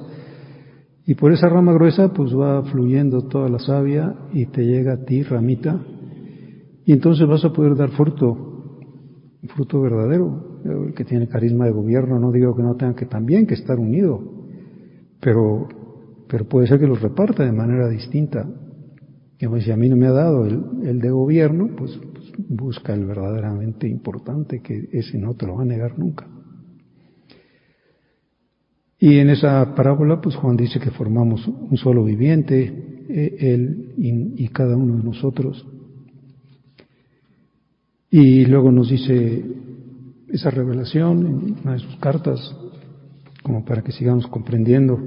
y 1.06 1.14
por 1.14 1.32
esa 1.32 1.48
rama 1.48 1.72
gruesa 1.72 2.12
pues 2.12 2.36
va 2.36 2.62
fluyendo 2.64 3.22
toda 3.28 3.48
la 3.48 3.60
savia 3.60 4.12
y 4.32 4.46
te 4.46 4.64
llega 4.64 4.94
a 4.94 5.04
ti, 5.04 5.22
ramita, 5.22 5.80
y 6.84 6.92
entonces 6.92 7.26
vas 7.28 7.44
a 7.44 7.52
poder 7.52 7.76
dar 7.76 7.90
fruto, 7.90 8.80
fruto 9.54 9.80
verdadero, 9.80 10.60
el 10.64 10.94
que 10.94 11.04
tiene 11.04 11.28
carisma 11.28 11.66
de 11.66 11.70
gobierno, 11.70 12.18
no 12.18 12.32
digo 12.32 12.56
que 12.56 12.62
no 12.62 12.74
tenga 12.74 12.94
que 12.94 13.06
también 13.06 13.46
que 13.46 13.54
estar 13.54 13.78
unido, 13.78 14.20
pero, 15.20 15.68
pero 16.28 16.44
puede 16.44 16.66
ser 16.66 16.80
que 16.80 16.88
los 16.88 17.00
reparta 17.00 17.44
de 17.44 17.52
manera 17.52 17.88
distinta, 17.88 18.44
pues 19.48 19.64
si 19.64 19.70
a 19.70 19.76
mí 19.76 19.88
no 19.88 19.96
me 19.96 20.06
ha 20.06 20.12
dado 20.12 20.44
el, 20.46 20.98
de 20.98 21.10
gobierno, 21.10 21.70
pues, 21.76 21.98
pues, 22.12 22.32
busca 22.48 22.94
el 22.94 23.04
verdaderamente 23.04 23.86
importante, 23.88 24.60
que 24.60 24.88
ese 24.92 25.18
no 25.18 25.34
te 25.34 25.46
lo 25.46 25.56
va 25.56 25.62
a 25.62 25.66
negar 25.66 25.98
nunca. 25.98 26.26
Y 28.98 29.18
en 29.18 29.30
esa 29.30 29.74
parábola, 29.74 30.20
pues 30.20 30.36
Juan 30.36 30.56
dice 30.56 30.80
que 30.80 30.90
formamos 30.90 31.46
un 31.46 31.76
solo 31.76 32.04
viviente, 32.04 33.04
e, 33.08 33.36
él 33.54 33.94
y, 33.98 34.44
y 34.44 34.48
cada 34.48 34.76
uno 34.76 34.96
de 34.96 35.04
nosotros. 35.04 35.66
Y 38.10 38.46
luego 38.46 38.72
nos 38.72 38.88
dice 38.88 39.44
esa 40.28 40.50
revelación 40.50 41.26
en 41.26 41.56
una 41.62 41.72
de 41.74 41.78
sus 41.80 41.96
cartas, 41.96 42.56
como 43.42 43.64
para 43.64 43.82
que 43.82 43.92
sigamos 43.92 44.26
comprendiendo, 44.26 44.98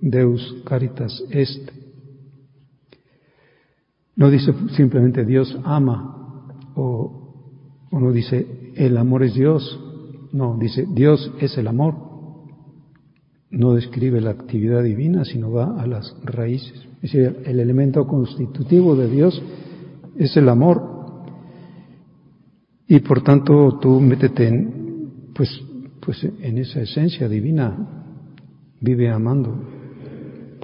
Deus 0.00 0.62
caritas 0.64 1.22
est, 1.30 1.70
no 4.16 4.30
dice 4.30 4.52
simplemente 4.76 5.24
Dios 5.24 5.58
ama 5.64 6.46
o, 6.74 7.88
no 7.92 8.12
dice 8.12 8.72
el 8.74 8.96
amor 8.96 9.22
es 9.22 9.34
Dios. 9.34 9.80
No, 10.32 10.56
dice 10.58 10.86
Dios 10.88 11.32
es 11.40 11.56
el 11.58 11.68
amor. 11.68 12.11
No 13.52 13.74
describe 13.74 14.20
la 14.20 14.30
actividad 14.30 14.82
divina, 14.82 15.24
sino 15.24 15.52
va 15.52 15.80
a 15.80 15.86
las 15.86 16.16
raíces. 16.24 16.88
Es 17.02 17.12
decir, 17.12 17.42
el 17.44 17.60
elemento 17.60 18.06
constitutivo 18.06 18.96
de 18.96 19.08
Dios 19.08 19.42
es 20.16 20.36
el 20.36 20.48
amor. 20.48 20.82
Y 22.88 23.00
por 23.00 23.22
tanto 23.22 23.78
tú 23.78 24.00
métete 24.00 24.48
en, 24.48 25.30
pues, 25.34 25.50
pues 26.00 26.24
en 26.24 26.58
esa 26.58 26.80
esencia 26.80 27.28
divina, 27.28 27.76
vive 28.80 29.10
amando, 29.10 29.54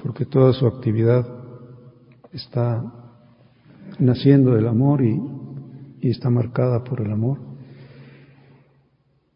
porque 0.01 0.25
toda 0.25 0.51
su 0.53 0.65
actividad 0.65 1.27
está 2.33 2.83
naciendo 3.99 4.55
del 4.55 4.67
amor 4.67 5.03
y, 5.03 5.21
está 6.01 6.29
marcada 6.29 6.83
por 6.83 7.01
el 7.01 7.11
amor. 7.11 7.39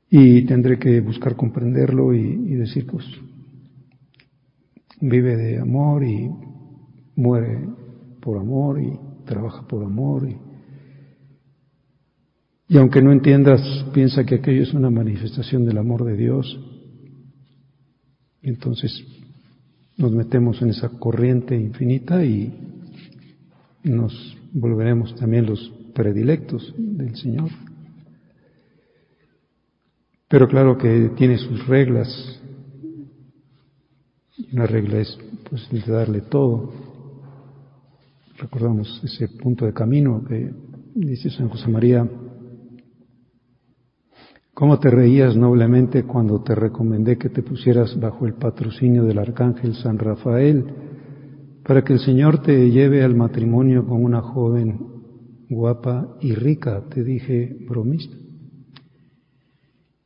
Y 0.10 0.44
tendré 0.46 0.80
que 0.80 1.02
buscar 1.02 1.36
comprenderlo 1.36 2.14
y, 2.14 2.20
y 2.20 2.54
decir, 2.54 2.88
pues, 2.88 3.06
vive 5.04 5.36
de 5.36 5.60
amor 5.60 6.04
y 6.04 6.30
muere 7.16 7.68
por 8.22 8.38
amor 8.38 8.82
y 8.82 8.98
trabaja 9.26 9.68
por 9.68 9.84
amor 9.84 10.30
y, 10.30 10.38
y 12.70 12.78
aunque 12.78 13.02
no 13.02 13.12
entiendas, 13.12 13.62
piensa 13.94 14.24
que 14.24 14.36
aquello 14.36 14.64
es 14.64 14.74
una 14.74 14.90
manifestación 14.90 15.66
del 15.66 15.78
amor 15.78 16.06
de 16.06 16.16
Dios. 16.16 16.60
Entonces 18.42 19.04
nos 19.98 20.12
metemos 20.12 20.62
en 20.62 20.70
esa 20.70 20.90
corriente 20.90 21.56
infinita 21.56 22.24
y 22.24 22.54
nos 23.84 24.38
volveremos 24.54 25.16
también 25.16 25.46
los 25.46 25.70
predilectos 25.94 26.74
del 26.78 27.16
Señor. 27.18 27.50
Pero 30.30 30.48
claro 30.48 30.78
que 30.78 31.12
tiene 31.16 31.38
sus 31.38 31.68
reglas. 31.68 32.42
Una 34.54 34.68
regla 34.68 35.00
es 35.00 35.18
pues 35.50 35.68
darle 35.88 36.22
todo. 36.22 36.72
Recordamos 38.38 39.02
ese 39.04 39.28
punto 39.28 39.66
de 39.66 39.74
camino 39.74 40.24
que 40.28 40.52
dice 40.94 41.32
San 41.32 41.50
José 41.50 41.68
María, 41.70 42.08
¿cómo 44.54 44.80
te 44.80 44.92
reías 44.92 45.36
noblemente 45.36 46.04
cuando 46.04 46.44
te 46.44 46.54
recomendé 46.54 47.18
que 47.18 47.30
te 47.30 47.42
pusieras 47.42 48.00
bajo 48.00 48.28
el 48.28 48.36
patrocinio 48.36 49.04
del 49.04 49.18
arcángel 49.18 49.74
San 49.74 49.98
Rafael 49.98 50.64
para 51.64 51.84
que 51.84 51.94
el 51.94 52.00
Señor 52.00 52.44
te 52.44 52.70
lleve 52.70 53.04
al 53.04 53.16
matrimonio 53.16 53.88
con 53.88 54.04
una 54.04 54.22
joven 54.22 54.80
guapa 55.50 56.16
y 56.22 56.36
rica? 56.36 56.84
Te 56.92 57.04
dije 57.04 57.58
bromista. 57.68 58.23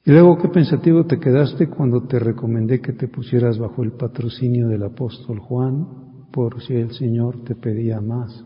Y 0.07 0.11
luego 0.11 0.37
qué 0.37 0.47
pensativo 0.47 1.05
te 1.05 1.19
quedaste 1.19 1.67
cuando 1.67 2.07
te 2.07 2.17
recomendé 2.17 2.79
que 2.79 2.93
te 2.93 3.09
pusieras 3.09 3.57
bajo 3.57 3.83
el 3.83 3.91
patrocinio 3.91 4.69
del 4.69 4.83
apóstol 4.83 5.39
Juan, 5.39 5.85
por 6.31 6.63
si 6.63 6.75
el 6.75 6.93
Señor 6.93 7.43
te 7.43 7.55
pedía 7.55 7.99
más. 7.99 8.45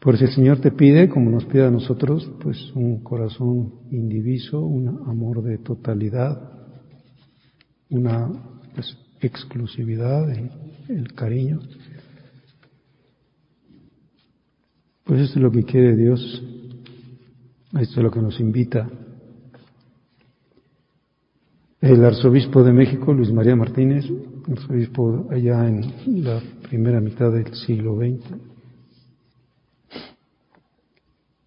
Por 0.00 0.18
si 0.18 0.24
el 0.24 0.30
Señor 0.32 0.58
te 0.58 0.72
pide, 0.72 1.08
como 1.08 1.30
nos 1.30 1.44
pide 1.44 1.66
a 1.66 1.70
nosotros, 1.70 2.28
pues 2.42 2.72
un 2.74 3.04
corazón 3.04 3.72
indiviso, 3.92 4.58
un 4.58 4.88
amor 5.06 5.44
de 5.44 5.58
totalidad, 5.58 6.42
una 7.90 8.28
pues, 8.74 8.98
exclusividad, 9.20 10.28
el, 10.28 10.50
el 10.88 11.12
cariño. 11.12 11.60
Pues 15.04 15.20
esto 15.20 15.38
es 15.38 15.42
lo 15.44 15.52
que 15.52 15.62
quiere 15.62 15.94
Dios, 15.94 16.42
esto 17.78 18.00
es 18.00 18.02
lo 18.02 18.10
que 18.10 18.22
nos 18.22 18.40
invita 18.40 18.90
el 21.80 22.04
arzobispo 22.04 22.62
de 22.62 22.72
México, 22.72 23.12
Luis 23.12 23.32
María 23.32 23.54
Martínez, 23.54 24.04
arzobispo 24.50 25.28
allá 25.30 25.68
en 25.68 26.24
la 26.24 26.40
primera 26.68 27.00
mitad 27.00 27.30
del 27.32 27.54
siglo 27.54 27.96
XX, 27.96 28.24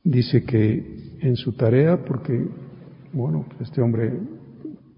dice 0.04 0.44
que 0.44 1.18
en 1.22 1.36
su 1.36 1.54
tarea, 1.54 2.04
porque, 2.04 2.48
bueno, 3.14 3.46
este 3.60 3.82
hombre 3.82 4.14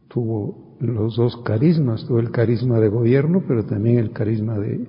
tuvo 0.07 0.77
los 0.79 1.15
dos 1.15 1.37
carismas, 1.43 2.05
tuvo 2.05 2.19
el 2.19 2.31
carisma 2.31 2.79
de 2.79 2.89
gobierno, 2.89 3.43
pero 3.47 3.65
también 3.65 3.99
el 3.99 4.11
carisma 4.11 4.57
de, 4.57 4.87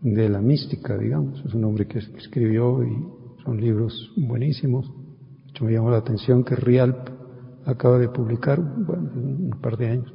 de 0.00 0.28
la 0.28 0.40
mística, 0.40 0.98
digamos. 0.98 1.42
Es 1.44 1.54
un 1.54 1.64
hombre 1.64 1.86
que 1.86 1.98
escribió 1.98 2.84
y 2.84 3.42
son 3.44 3.60
libros 3.60 4.12
buenísimos. 4.16 4.90
me 5.60 5.72
llamó 5.72 5.90
la 5.90 5.98
atención 5.98 6.44
que 6.44 6.56
Rialp 6.56 7.13
acaba 7.66 7.98
de 7.98 8.08
publicar, 8.08 8.60
bueno, 8.60 9.10
un 9.14 9.58
par 9.60 9.76
de 9.76 9.88
años, 9.88 10.12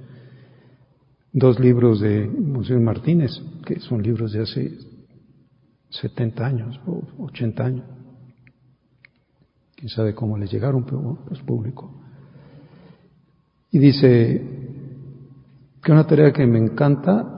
dos 1.31 1.59
libros 1.59 1.99
de 1.99 2.27
Monseñor 2.27 2.81
Martínez, 2.81 3.31
que 3.65 3.79
son 3.79 4.01
libros 4.01 4.31
de 4.33 4.41
hace 4.41 4.77
70 5.89 6.45
años 6.45 6.79
o 6.85 7.01
80 7.23 7.63
años. 7.63 7.85
Quién 9.75 9.89
sabe 9.89 10.13
cómo 10.13 10.37
les 10.37 10.51
llegaron, 10.51 10.83
pero 10.83 10.99
bueno, 10.99 11.19
los 11.29 11.41
publicó. 11.43 11.93
Y 13.71 13.79
dice 13.79 14.59
que 15.81 15.91
una 15.91 16.05
tarea 16.05 16.33
que 16.33 16.45
me 16.45 16.59
encanta 16.59 17.35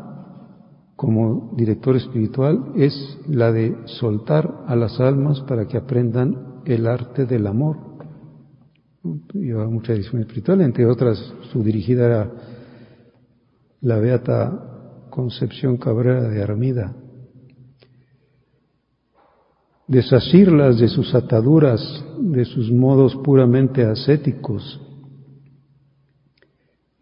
como 0.95 1.53
director 1.55 1.95
espiritual 1.95 2.73
es 2.75 3.17
la 3.27 3.51
de 3.51 3.75
soltar 3.85 4.63
a 4.67 4.75
las 4.75 4.99
almas 4.99 5.41
para 5.41 5.67
que 5.67 5.77
aprendan 5.77 6.61
el 6.65 6.87
arte 6.87 7.25
del 7.25 7.47
amor 7.47 7.90
llevaba 9.33 9.69
mucha 9.69 9.93
edición 9.93 10.21
espiritual, 10.21 10.61
entre 10.61 10.85
otras 10.85 11.17
su 11.51 11.63
dirigida 11.63 12.05
era 12.05 12.31
la 13.81 13.97
Beata 13.97 15.07
Concepción 15.09 15.77
Cabrera 15.77 16.29
de 16.29 16.41
Armida. 16.41 16.95
Desasirlas 19.87 20.79
de 20.79 20.87
sus 20.87 21.13
ataduras, 21.15 21.81
de 22.19 22.45
sus 22.45 22.71
modos 22.71 23.15
puramente 23.17 23.83
ascéticos, 23.83 24.79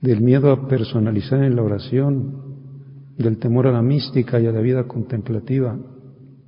del 0.01 0.21
miedo 0.21 0.51
a 0.51 0.67
personalizar 0.67 1.43
en 1.43 1.55
la 1.55 1.63
oración, 1.63 2.57
del 3.17 3.38
temor 3.38 3.67
a 3.67 3.73
la 3.73 3.81
mística 3.81 4.39
y 4.39 4.47
a 4.47 4.51
la 4.51 4.62
vida 4.62 4.88
contemplativa, 4.88 5.77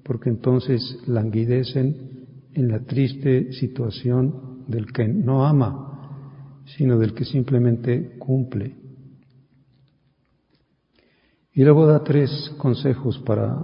porque 0.03 0.29
entonces 0.29 0.99
languidecen 1.05 2.27
en 2.53 2.69
la 2.69 2.79
triste 2.79 3.51
situación 3.51 4.50
del 4.67 4.91
que 4.91 5.07
no 5.07 5.45
ama, 5.45 6.63
sino 6.77 6.97
del 6.97 7.13
que 7.13 7.25
simplemente 7.25 8.17
cumple. 8.17 8.75
Y 11.53 11.63
luego 11.63 11.85
da 11.85 12.03
tres 12.03 12.53
consejos 12.57 13.19
para, 13.19 13.57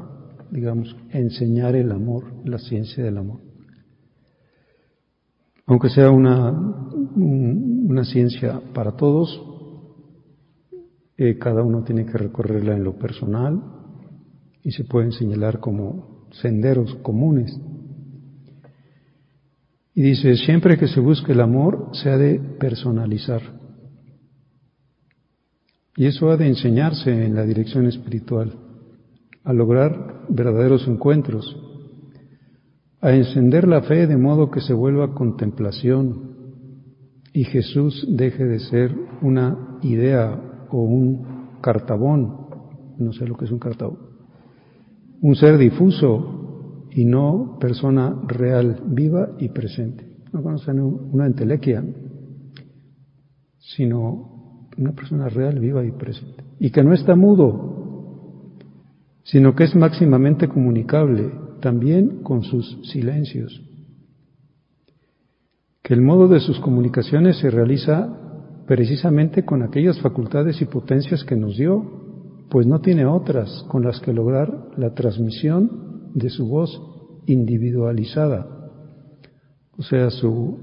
digamos, 0.52 0.96
enseñar 1.12 1.76
el 1.76 1.92
amor, 1.92 2.26
la 2.46 2.60
ciencia 2.60 3.04
del 3.04 3.18
amor. 3.18 3.40
Aunque 5.66 5.90
sea 5.90 6.12
una, 6.12 6.52
una 7.16 8.04
ciencia 8.04 8.62
para 8.74 8.94
todos, 8.94 9.42
eh, 11.18 11.38
cada 11.38 11.64
uno 11.64 11.84
tiene 11.84 12.06
que 12.06 12.18
recorrerla 12.18 12.76
en 12.76 12.84
lo 12.84 12.98
personal 12.98 13.62
y 14.64 14.72
se 14.72 14.84
pueden 14.84 15.12
señalar 15.12 15.60
como 15.60 16.28
senderos 16.32 16.96
comunes 16.96 17.60
y 19.98 20.04
dice, 20.04 20.36
siempre 20.36 20.78
que 20.78 20.88
se 20.88 21.00
busque 21.00 21.32
el 21.32 21.42
amor, 21.42 21.90
se 21.94 22.12
ha 22.12 22.20
de 22.20 22.40
personalizar. 22.60 23.42
Y 25.96 26.06
eso 26.06 26.30
ha 26.30 26.38
de 26.38 26.48
enseñarse 26.48 27.26
en 27.26 27.34
la 27.34 27.44
dirección 27.44 27.88
espiritual, 27.88 28.54
a 29.44 29.54
lograr 29.54 30.22
verdaderos 30.30 30.88
encuentros, 30.88 31.58
a 33.02 33.12
encender 33.12 33.68
la 33.68 33.82
fe 33.82 34.06
de 34.06 34.18
modo 34.18 34.52
que 34.52 34.62
se 34.62 34.72
vuelva 34.72 35.16
contemplación 35.16 36.36
y 37.34 37.46
Jesús 37.46 38.06
deje 38.08 38.46
de 38.46 38.60
ser 38.60 38.96
una 39.24 39.80
idea 39.82 40.68
o 40.70 40.78
un 40.78 41.58
cartabón, 41.60 42.38
no 43.00 43.14
sé 43.14 43.26
lo 43.26 43.36
que 43.36 43.46
es 43.46 43.52
un 43.52 43.58
cartabón, 43.58 43.98
un 45.24 45.36
ser 45.36 45.58
difuso 45.58 46.37
y 46.92 47.06
no 47.06 47.58
persona 47.60 48.16
real, 48.28 48.82
viva 48.88 49.30
y 49.40 49.50
presente. 49.50 50.06
No 50.32 50.42
conocen 50.42 50.80
una 50.80 51.26
entelequia, 51.26 51.84
sino 53.60 54.68
una 54.78 54.92
persona 54.94 55.30
real, 55.30 55.60
viva 55.60 55.86
y 55.86 55.92
presente. 55.92 56.44
Y 56.60 56.70
que 56.72 56.84
no 56.84 56.94
está 56.94 57.16
mudo, 57.16 58.54
sino 59.24 59.56
que 59.56 59.66
es 59.66 59.76
máximamente 59.76 60.48
comunicable, 60.48 61.32
también 61.62 62.24
con 62.24 62.44
sus 62.44 62.80
silencios. 62.92 63.62
Que 65.82 65.94
el 65.94 66.02
modo 66.02 66.28
de 66.28 66.40
sus 66.40 66.60
comunicaciones 66.60 67.38
se 67.38 67.50
realiza 67.50 68.64
precisamente 68.68 69.46
con 69.46 69.64
aquellas 69.64 70.00
facultades 70.02 70.62
y 70.62 70.66
potencias 70.66 71.24
que 71.24 71.36
nos 71.36 71.58
dio, 71.58 72.46
pues 72.50 72.68
no 72.68 72.80
tiene 72.80 73.06
otras 73.06 73.66
con 73.70 73.84
las 73.84 74.00
que 74.02 74.14
lograr 74.14 74.72
la 74.78 74.94
transmisión 74.94 75.87
de 76.18 76.30
su 76.30 76.48
voz 76.48 76.82
individualizada. 77.28 78.48
O 79.78 79.84
sea, 79.84 80.10
su, 80.10 80.58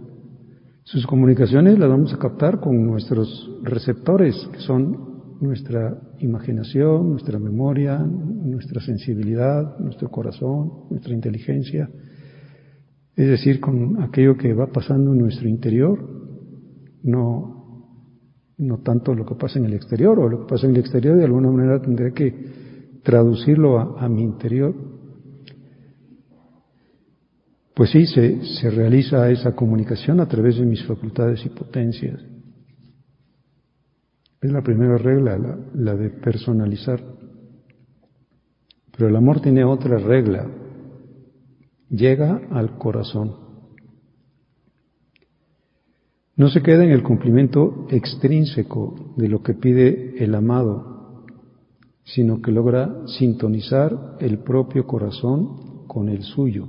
sus 0.82 1.06
comunicaciones 1.06 1.78
las 1.78 1.88
vamos 1.88 2.12
a 2.12 2.18
captar 2.18 2.58
con 2.60 2.84
nuestros 2.84 3.50
receptores, 3.62 4.34
que 4.52 4.58
son 4.58 5.38
nuestra 5.40 5.96
imaginación, 6.18 7.10
nuestra 7.10 7.38
memoria, 7.38 7.98
nuestra 7.98 8.80
sensibilidad, 8.80 9.78
nuestro 9.78 10.10
corazón, 10.10 10.88
nuestra 10.90 11.14
inteligencia, 11.14 11.88
es 13.16 13.28
decir, 13.28 13.60
con 13.60 14.02
aquello 14.02 14.36
que 14.36 14.52
va 14.54 14.66
pasando 14.66 15.12
en 15.12 15.18
nuestro 15.18 15.48
interior, 15.48 15.98
no, 17.04 17.94
no 18.58 18.78
tanto 18.78 19.14
lo 19.14 19.24
que 19.24 19.36
pasa 19.36 19.60
en 19.60 19.66
el 19.66 19.74
exterior, 19.74 20.18
o 20.18 20.28
lo 20.28 20.40
que 20.40 20.46
pasa 20.46 20.66
en 20.66 20.72
el 20.72 20.80
exterior 20.80 21.16
de 21.16 21.24
alguna 21.24 21.50
manera 21.50 21.80
tendré 21.80 22.12
que 22.12 22.34
traducirlo 23.04 23.98
a, 23.98 24.08
mi 24.08 24.22
interior. 24.22 24.74
Pues 27.74 27.90
sí, 27.90 28.06
se, 28.06 28.70
realiza 28.70 29.28
esa 29.30 29.56
comunicación 29.56 30.20
a 30.20 30.28
través 30.28 30.56
de 30.56 30.64
mis 30.64 30.84
facultades 30.84 31.44
y 31.44 31.48
potencias. 31.48 32.20
Es 34.40 34.52
la 34.52 34.62
primera 34.62 34.96
regla, 34.96 35.58
la, 35.74 35.96
de 35.96 36.10
personalizar. 36.10 37.02
Pero 38.96 39.08
el 39.08 39.16
amor 39.16 39.40
tiene 39.40 39.64
otra 39.64 39.98
regla. 39.98 40.48
Llega 41.90 42.42
al 42.52 42.78
corazón. 42.78 43.34
No 46.36 46.48
se 46.50 46.62
queda 46.62 46.84
en 46.84 46.90
el 46.90 47.02
cumplimiento 47.02 47.86
extrínseco 47.90 49.14
de 49.16 49.28
lo 49.28 49.42
que 49.42 49.54
pide 49.54 50.22
el 50.22 50.34
amado, 50.36 51.24
sino 52.04 52.40
que 52.40 52.52
logra 52.52 53.02
sintonizar 53.06 54.16
el 54.20 54.38
propio 54.38 54.86
corazón 54.86 55.86
con 55.88 56.08
el 56.08 56.22
suyo. 56.22 56.68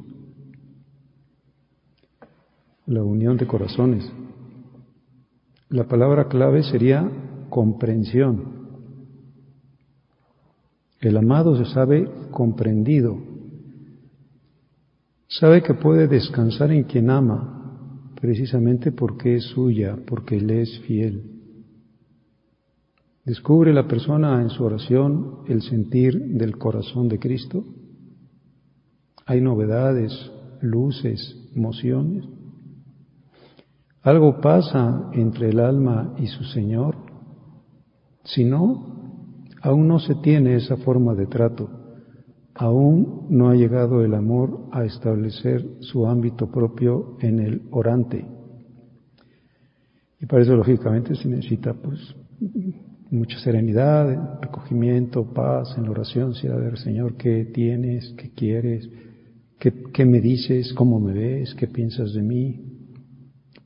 La 2.87 3.03
unión 3.03 3.35
de 3.37 3.47
corazones. 3.47 4.11
La 5.69 5.87
palabra 5.87 6.27
clave 6.27 6.61
sería 6.61 7.09
comprensión. 7.49 8.55
El 10.99 11.17
amado 11.17 11.55
se 11.57 11.65
sabe 11.71 12.07
comprendido, 12.31 13.17
sabe 15.27 15.63
que 15.63 15.73
puede 15.73 16.07
descansar 16.07 16.71
en 16.71 16.83
quien 16.83 17.09
ama, 17.09 18.11
precisamente 18.21 18.91
porque 18.91 19.35
es 19.35 19.45
suya, 19.45 19.97
porque 20.05 20.37
Él 20.37 20.49
es 20.51 20.79
fiel. 20.81 21.31
¿Descubre 23.23 23.73
la 23.73 23.87
persona 23.87 24.41
en 24.43 24.51
su 24.51 24.63
oración 24.63 25.39
el 25.47 25.63
sentir 25.63 26.19
del 26.19 26.57
corazón 26.59 27.07
de 27.07 27.17
Cristo? 27.17 27.65
Hay 29.25 29.41
novedades, 29.41 30.31
luces, 30.61 31.49
emociones. 31.55 32.34
Algo 34.05 34.39
pasa 34.39 35.09
entre 35.13 35.49
el 35.49 35.59
alma 35.59 36.13
y 36.19 36.27
su 36.27 36.43
Señor. 36.43 36.95
Si 38.23 38.43
no, 38.43 39.41
aún 39.63 39.87
no 39.87 39.97
se 39.97 40.13
tiene 40.21 40.57
esa 40.57 40.77
forma 40.77 41.15
de 41.15 41.25
trato, 41.25 41.67
aún 42.53 43.25
no 43.31 43.49
ha 43.49 43.55
llegado 43.55 44.05
el 44.05 44.13
amor 44.13 44.67
a 44.71 44.85
establecer 44.85 45.65
su 45.79 46.05
ámbito 46.05 46.51
propio 46.51 47.17
en 47.19 47.39
el 47.39 47.63
orante. 47.71 48.23
Y 50.21 50.27
para 50.27 50.43
eso, 50.43 50.55
lógicamente, 50.55 51.15
se 51.15 51.27
necesita 51.27 51.73
pues 51.73 52.15
mucha 53.09 53.39
serenidad, 53.39 54.39
recogimiento, 54.39 55.33
paz 55.33 55.73
en 55.79 55.85
la 55.85 55.89
oración, 55.89 56.35
si 56.35 56.47
a 56.47 56.55
ver, 56.55 56.77
Señor, 56.77 57.15
¿qué 57.17 57.45
tienes? 57.45 58.13
¿Qué 58.19 58.29
quieres? 58.35 58.87
¿Qué, 59.57 59.73
¿Qué, 59.91 60.05
me 60.05 60.21
dices? 60.21 60.73
¿Cómo 60.73 60.99
me 60.99 61.13
ves? 61.13 61.55
¿Qué 61.55 61.65
piensas 61.65 62.13
de 62.13 62.21
mí? 62.21 62.74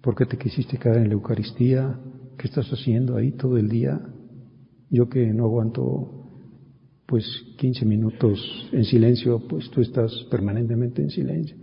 ¿Por 0.02 0.16
qué 0.16 0.26
te 0.26 0.38
quisiste 0.38 0.78
quedar 0.78 0.98
en 0.98 1.10
la 1.10 1.14
Eucaristía? 1.14 2.00
¿Qué 2.38 2.48
estás 2.48 2.70
haciendo 2.70 3.18
ahí 3.18 3.34
todo 3.34 3.58
el 3.58 3.68
día? 3.68 4.00
Yo 4.90 5.10
que 5.10 5.26
no 5.34 5.44
aguanto 5.44 6.20
pues 7.06 7.26
15 7.58 7.86
minutos 7.86 8.40
en 8.72 8.86
silencio, 8.86 9.46
pues 9.48 9.70
tú 9.72 9.82
estás 9.82 10.12
permanentemente 10.32 11.02
en 11.02 11.10
silencio. 11.10 11.58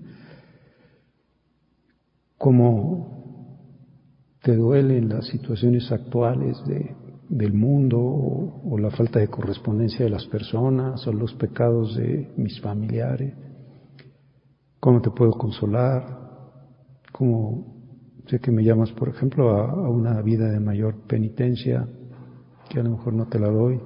¿Cómo 2.37 3.59
te 4.43 4.55
duelen 4.55 5.09
las 5.09 5.27
situaciones 5.29 5.91
actuales 5.91 6.63
de, 6.67 6.95
del 7.29 7.55
mundo 7.55 7.99
o, 7.99 8.71
o, 8.71 8.79
la 8.79 8.91
falta 8.91 9.19
de 9.19 9.29
correspondencia 9.29 10.05
de 10.05 10.11
las 10.11 10.27
personas 10.27 11.07
o 11.07 11.13
los 11.13 11.33
pecados 11.35 11.97
de 11.97 12.29
mis 12.37 12.61
familiares? 12.61 13.33
¿Cómo 14.79 15.01
te 15.01 15.11
puedo 15.11 15.33
consolar? 15.33 16.19
¿Cómo 17.13 17.76
sé 18.27 18.41
que 18.41 18.51
me 18.51 18.65
llamas, 18.65 18.93
por 18.93 19.09
ejemplo, 19.09 19.51
a, 19.51 19.89
una 19.89 20.21
vida 20.23 20.51
de 20.51 20.61
mayor 20.61 20.95
penitencia? 21.07 21.87
que 22.69 22.81
a 22.81 22.83
lo 22.83 22.91
mejor 22.91 23.15
no 23.15 23.27
te 23.27 23.39
la 23.39 23.49
doy. 23.49 23.81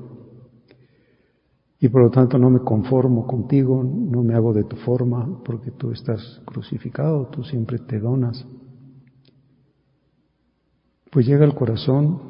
Y 1.79 1.89
por 1.89 2.03
lo 2.03 2.11
tanto 2.11 2.39
no 2.39 2.51
me 2.51 2.61
conformo 2.61 3.27
contigo, 3.27 3.83
no 3.83 4.23
me 4.23 4.35
hago 4.35 4.53
de 4.53 4.65
tu 4.65 4.77
forma, 4.77 5.43
porque 5.45 5.71
tú 5.71 5.93
estás 5.93 6.43
crucificado, 6.45 7.27
tú 7.27 7.43
siempre 7.43 7.79
te 7.79 7.99
donas. 7.99 8.47
Pues 11.11 11.27
llega 11.27 11.45
al 11.45 11.55
corazón, 11.55 12.21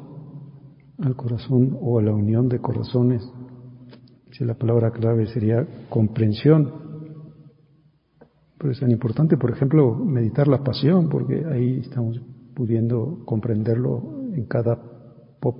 al 0.99 1.15
corazón 1.15 1.77
o 1.81 1.99
a 1.99 2.01
la 2.01 2.13
unión 2.13 2.47
de 2.47 2.59
corazones. 2.59 3.29
Si 4.31 4.45
la 4.45 4.53
palabra 4.53 4.91
clave 4.91 5.27
sería 5.27 5.67
comprensión. 5.89 6.90
Pero 8.61 8.73
es 8.73 8.79
tan 8.79 8.91
importante, 8.91 9.37
por 9.37 9.49
ejemplo, 9.49 9.95
meditar 9.95 10.47
la 10.47 10.63
pasión, 10.63 11.09
porque 11.09 11.43
ahí 11.51 11.79
estamos 11.79 12.21
pudiendo 12.53 13.23
comprenderlo 13.25 14.29
en 14.35 14.45
cada 14.45 14.79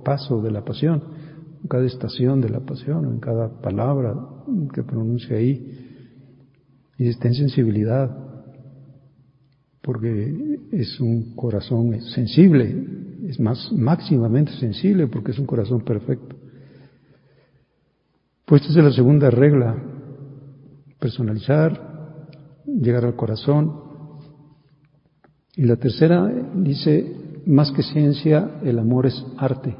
paso 0.04 0.40
de 0.40 0.52
la 0.52 0.64
pasión, 0.64 1.02
en 1.62 1.68
cada 1.68 1.84
estación 1.84 2.40
de 2.40 2.50
la 2.50 2.60
pasión, 2.60 3.06
en 3.06 3.18
cada 3.18 3.60
palabra 3.60 4.14
que 4.72 4.84
pronuncia 4.84 5.36
ahí. 5.36 5.90
Y 6.96 7.08
está 7.08 7.26
en 7.26 7.34
sensibilidad, 7.34 8.16
porque 9.80 10.60
es 10.70 11.00
un 11.00 11.34
corazón 11.34 12.00
sensible, 12.02 12.86
es 13.26 13.40
más 13.40 13.72
máximamente 13.72 14.52
sensible 14.52 15.08
porque 15.08 15.32
es 15.32 15.40
un 15.40 15.46
corazón 15.46 15.80
perfecto. 15.80 16.36
Pues 18.44 18.62
esta 18.62 18.78
es 18.78 18.84
la 18.84 18.92
segunda 18.92 19.28
regla, 19.28 19.76
personalizar, 21.00 21.91
llegar 22.66 23.04
al 23.04 23.16
corazón. 23.16 23.72
Y 25.54 25.64
la 25.64 25.76
tercera 25.76 26.28
dice, 26.54 27.42
más 27.46 27.70
que 27.72 27.82
ciencia, 27.82 28.60
el 28.62 28.78
amor 28.78 29.06
es 29.06 29.24
arte. 29.36 29.76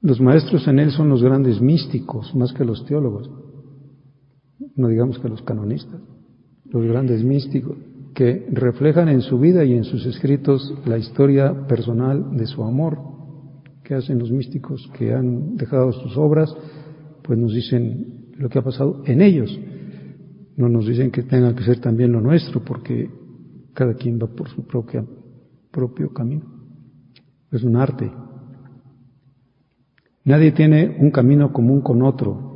Los 0.00 0.20
maestros 0.20 0.66
en 0.68 0.78
él 0.78 0.90
son 0.90 1.08
los 1.08 1.22
grandes 1.22 1.60
místicos, 1.60 2.34
más 2.34 2.52
que 2.52 2.64
los 2.64 2.84
teólogos, 2.86 3.30
no 4.76 4.88
digamos 4.88 5.18
que 5.18 5.28
los 5.28 5.42
canonistas, 5.42 6.00
los 6.70 6.84
grandes 6.84 7.24
místicos, 7.24 7.76
que 8.14 8.46
reflejan 8.50 9.08
en 9.08 9.20
su 9.20 9.38
vida 9.38 9.64
y 9.64 9.74
en 9.74 9.84
sus 9.84 10.06
escritos 10.06 10.72
la 10.86 10.96
historia 10.96 11.66
personal 11.66 12.36
de 12.36 12.46
su 12.46 12.62
amor. 12.64 12.98
que 13.84 13.94
hacen 13.94 14.18
los 14.18 14.32
místicos 14.32 14.90
que 14.98 15.14
han 15.14 15.56
dejado 15.56 15.92
sus 15.92 16.16
obras? 16.16 16.52
Pues 17.22 17.38
nos 17.38 17.54
dicen 17.54 18.32
lo 18.36 18.48
que 18.48 18.58
ha 18.58 18.62
pasado 18.62 19.02
en 19.06 19.22
ellos. 19.22 19.56
No 20.56 20.70
nos 20.70 20.86
dicen 20.86 21.10
que 21.10 21.22
tenga 21.22 21.54
que 21.54 21.64
ser 21.64 21.80
también 21.80 22.12
lo 22.12 22.20
nuestro, 22.20 22.64
porque 22.64 23.10
cada 23.74 23.94
quien 23.94 24.18
va 24.18 24.26
por 24.26 24.48
su 24.48 24.66
propio, 24.66 25.06
propio 25.70 26.12
camino. 26.12 26.44
Es 27.52 27.62
un 27.62 27.76
arte. 27.76 28.10
Nadie 30.24 30.52
tiene 30.52 30.96
un 30.98 31.10
camino 31.10 31.52
común 31.52 31.82
con 31.82 32.02
otro. 32.02 32.54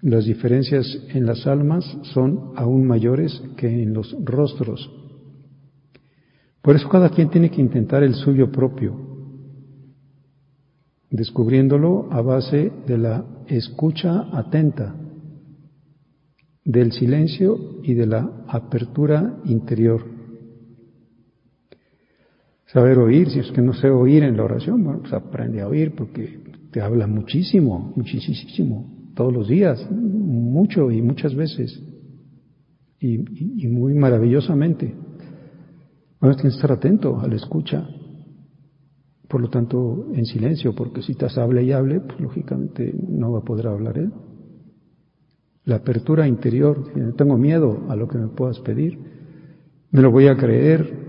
Las 0.00 0.24
diferencias 0.24 0.86
en 1.10 1.26
las 1.26 1.46
almas 1.46 1.84
son 2.14 2.52
aún 2.56 2.86
mayores 2.86 3.42
que 3.56 3.82
en 3.82 3.92
los 3.92 4.16
rostros. 4.24 4.90
Por 6.62 6.76
eso 6.76 6.88
cada 6.88 7.10
quien 7.10 7.28
tiene 7.28 7.50
que 7.50 7.60
intentar 7.60 8.02
el 8.02 8.14
suyo 8.14 8.50
propio, 8.50 8.96
descubriéndolo 11.10 12.08
a 12.10 12.22
base 12.22 12.72
de 12.86 12.98
la 12.98 13.24
escucha 13.46 14.26
atenta 14.36 15.05
del 16.66 16.90
silencio 16.90 17.80
y 17.84 17.94
de 17.94 18.06
la 18.06 18.28
apertura 18.48 19.38
interior. 19.44 20.04
Saber 22.66 22.98
oír, 22.98 23.30
si 23.30 23.38
es 23.38 23.52
que 23.52 23.62
no 23.62 23.72
sé 23.72 23.88
oír 23.88 24.24
en 24.24 24.36
la 24.36 24.42
oración, 24.42 24.82
bueno, 24.82 24.98
pues 25.00 25.12
aprende 25.12 25.62
a 25.62 25.68
oír 25.68 25.94
porque 25.94 26.40
te 26.72 26.80
habla 26.80 27.06
muchísimo, 27.06 27.92
muchísimo, 27.94 29.12
todos 29.14 29.32
los 29.32 29.48
días, 29.48 29.88
mucho 29.90 30.90
y 30.90 31.00
muchas 31.00 31.34
veces, 31.36 31.80
y, 32.98 33.18
muy 33.68 33.94
maravillosamente. 33.94 34.92
Bueno, 36.20 36.34
tienes 36.34 36.54
que 36.54 36.58
estar 36.58 36.72
atento 36.72 37.20
a 37.20 37.28
la 37.28 37.36
escucha, 37.36 37.88
por 39.28 39.40
lo 39.40 39.48
tanto, 39.48 40.08
en 40.12 40.24
silencio, 40.24 40.74
porque 40.74 41.02
si 41.02 41.12
estás 41.12 41.38
hable 41.38 41.62
y 41.62 41.70
hable, 41.70 42.00
pues 42.00 42.18
lógicamente 42.18 42.92
no 43.08 43.30
va 43.30 43.38
a 43.38 43.44
poder 43.44 43.68
hablar 43.68 43.98
él 43.98 44.10
la 45.66 45.76
apertura 45.76 46.26
interior, 46.26 46.92
tengo 47.16 47.36
miedo 47.36 47.86
a 47.88 47.96
lo 47.96 48.08
que 48.08 48.18
me 48.18 48.28
puedas 48.28 48.58
pedir, 48.60 48.98
me 49.90 50.00
lo 50.00 50.12
voy 50.12 50.28
a 50.28 50.36
creer, 50.36 51.06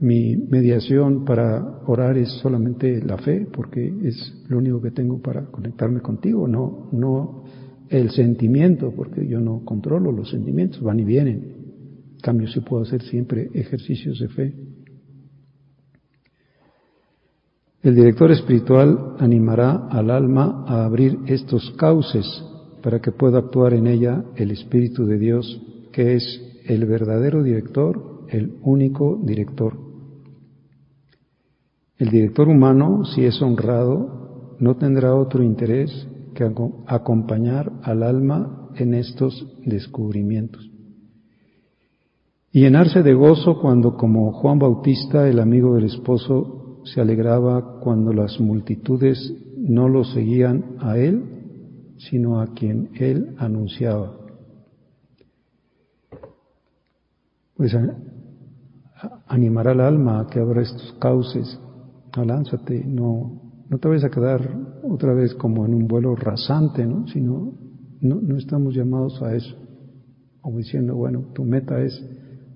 mi 0.00 0.36
mediación 0.36 1.24
para 1.24 1.80
orar 1.86 2.18
es 2.18 2.28
solamente 2.42 3.00
la 3.02 3.16
fe, 3.16 3.46
porque 3.50 3.94
es 4.02 4.44
lo 4.48 4.58
único 4.58 4.82
que 4.82 4.90
tengo 4.90 5.22
para 5.22 5.46
conectarme 5.46 6.00
contigo, 6.00 6.48
no, 6.48 6.88
no 6.92 7.44
el 7.88 8.10
sentimiento, 8.10 8.92
porque 8.94 9.26
yo 9.26 9.38
no 9.40 9.64
controlo 9.64 10.10
los 10.10 10.30
sentimientos, 10.30 10.82
van 10.82 10.98
y 10.98 11.04
vienen. 11.04 11.54
En 12.14 12.20
cambio, 12.20 12.48
sí 12.48 12.60
puedo 12.60 12.82
hacer 12.82 13.02
siempre 13.02 13.50
ejercicios 13.54 14.18
de 14.18 14.28
fe. 14.28 14.54
El 17.82 17.94
director 17.94 18.32
espiritual 18.32 19.14
animará 19.20 19.86
al 19.90 20.10
alma 20.10 20.64
a 20.66 20.86
abrir 20.86 21.18
estos 21.26 21.70
cauces 21.76 22.26
para 22.84 23.00
que 23.00 23.12
pueda 23.12 23.38
actuar 23.38 23.72
en 23.72 23.86
ella 23.86 24.22
el 24.36 24.50
Espíritu 24.50 25.06
de 25.06 25.18
Dios, 25.18 25.58
que 25.90 26.16
es 26.16 26.60
el 26.66 26.84
verdadero 26.84 27.42
director, 27.42 28.26
el 28.28 28.58
único 28.62 29.18
director. 29.24 29.78
El 31.96 32.10
director 32.10 32.46
humano, 32.46 33.06
si 33.06 33.24
es 33.24 33.40
honrado, 33.40 34.56
no 34.60 34.76
tendrá 34.76 35.14
otro 35.14 35.42
interés 35.42 36.06
que 36.34 36.44
acompañar 36.86 37.72
al 37.82 38.02
alma 38.02 38.68
en 38.76 38.92
estos 38.92 39.46
descubrimientos. 39.64 40.70
Y 42.52 42.60
llenarse 42.60 43.02
de 43.02 43.14
gozo 43.14 43.62
cuando, 43.62 43.96
como 43.96 44.30
Juan 44.32 44.58
Bautista, 44.58 45.26
el 45.26 45.40
amigo 45.40 45.74
del 45.74 45.84
esposo, 45.86 46.82
se 46.84 47.00
alegraba 47.00 47.80
cuando 47.80 48.12
las 48.12 48.38
multitudes 48.40 49.32
no 49.56 49.88
lo 49.88 50.04
seguían 50.04 50.76
a 50.80 50.98
él, 50.98 51.33
sino 52.08 52.40
a 52.40 52.46
quien 52.48 52.90
él 52.94 53.34
anunciaba. 53.38 54.12
Pues 57.56 57.76
animará 59.26 59.72
al 59.72 59.80
alma 59.80 60.20
a 60.20 60.26
que 60.26 60.40
abra 60.40 60.62
estos 60.62 60.92
cauces, 60.94 61.58
alánzate, 62.12 62.84
no, 62.84 63.40
no 63.68 63.78
te 63.78 63.88
vayas 63.88 64.04
a 64.04 64.10
quedar 64.10 64.40
otra 64.82 65.14
vez 65.14 65.34
como 65.34 65.64
en 65.66 65.74
un 65.74 65.86
vuelo 65.86 66.14
rasante, 66.14 66.86
¿no? 66.86 67.06
Sino, 67.08 67.52
no, 68.00 68.20
no 68.20 68.36
estamos 68.36 68.74
llamados 68.74 69.22
a 69.22 69.34
eso. 69.34 69.56
Como 70.40 70.58
diciendo, 70.58 70.94
bueno, 70.94 71.24
tu 71.32 71.44
meta 71.44 71.80
es 71.80 72.04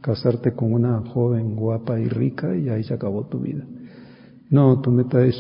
casarte 0.01 0.53
con 0.53 0.73
una 0.73 1.01
joven 1.01 1.57
guapa 1.57 1.99
y 1.99 2.09
rica 2.09 2.57
y 2.57 2.69
ahí 2.69 2.85
se 2.85 2.95
acabó 2.95 3.25
tu 3.25 3.41
vida. 3.41 3.65
No, 4.51 4.81
tu 4.81 4.91
meta 4.91 5.25
es 5.25 5.37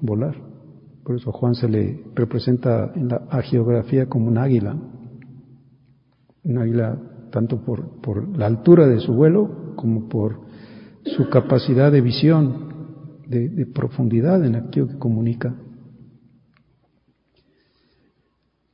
volar. 0.00 0.53
Por 1.04 1.16
eso 1.16 1.32
Juan 1.32 1.54
se 1.54 1.68
le 1.68 2.02
representa 2.14 2.92
en 2.94 3.08
la 3.08 3.42
geografía 3.42 4.06
como 4.08 4.28
un 4.28 4.38
águila. 4.38 4.76
Un 6.44 6.58
águila 6.58 6.98
tanto 7.30 7.60
por, 7.62 8.00
por 8.00 8.36
la 8.38 8.46
altura 8.46 8.86
de 8.86 9.00
su 9.00 9.12
vuelo 9.12 9.74
como 9.76 10.08
por 10.08 10.40
su 11.04 11.28
capacidad 11.28 11.92
de 11.92 12.00
visión, 12.00 13.22
de, 13.26 13.66
profundidad 13.66 14.44
en 14.44 14.54
aquello 14.54 14.88
que 14.88 14.98
comunica. 14.98 15.54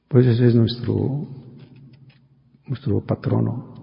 Pues 0.08 0.26
ese 0.26 0.48
es 0.48 0.54
nuestro, 0.54 1.26
nuestro 2.66 3.00
patrono, 3.00 3.74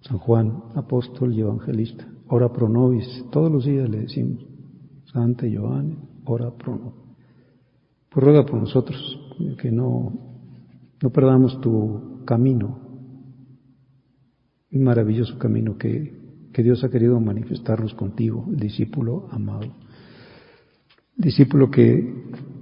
San 0.00 0.18
Juan, 0.18 0.64
apóstol 0.74 1.32
y 1.32 1.40
evangelista. 1.40 2.06
Ora 2.28 2.52
pro 2.52 2.68
nobis, 2.68 3.24
todos 3.30 3.50
los 3.50 3.64
días 3.64 3.88
le 3.88 4.00
decimos, 4.00 4.44
Santa 5.12 5.46
Giovanni, 5.46 5.96
ora 6.24 6.50
pro 6.50 6.76
nobis. 6.76 7.07
Pues 8.10 8.24
ruega 8.24 8.44
por 8.44 8.60
nosotros, 8.60 8.98
que 9.60 9.70
no, 9.70 10.12
no 11.02 11.10
perdamos 11.10 11.60
tu 11.60 12.24
camino, 12.24 12.78
un 14.70 14.82
maravilloso 14.82 15.38
camino 15.38 15.76
que, 15.76 16.18
que 16.52 16.62
Dios 16.62 16.82
ha 16.84 16.90
querido 16.90 17.20
manifestarnos 17.20 17.94
contigo, 17.94 18.46
el 18.50 18.58
discípulo 18.58 19.28
amado. 19.30 19.74
Discípulo 21.16 21.70
que 21.70 22.14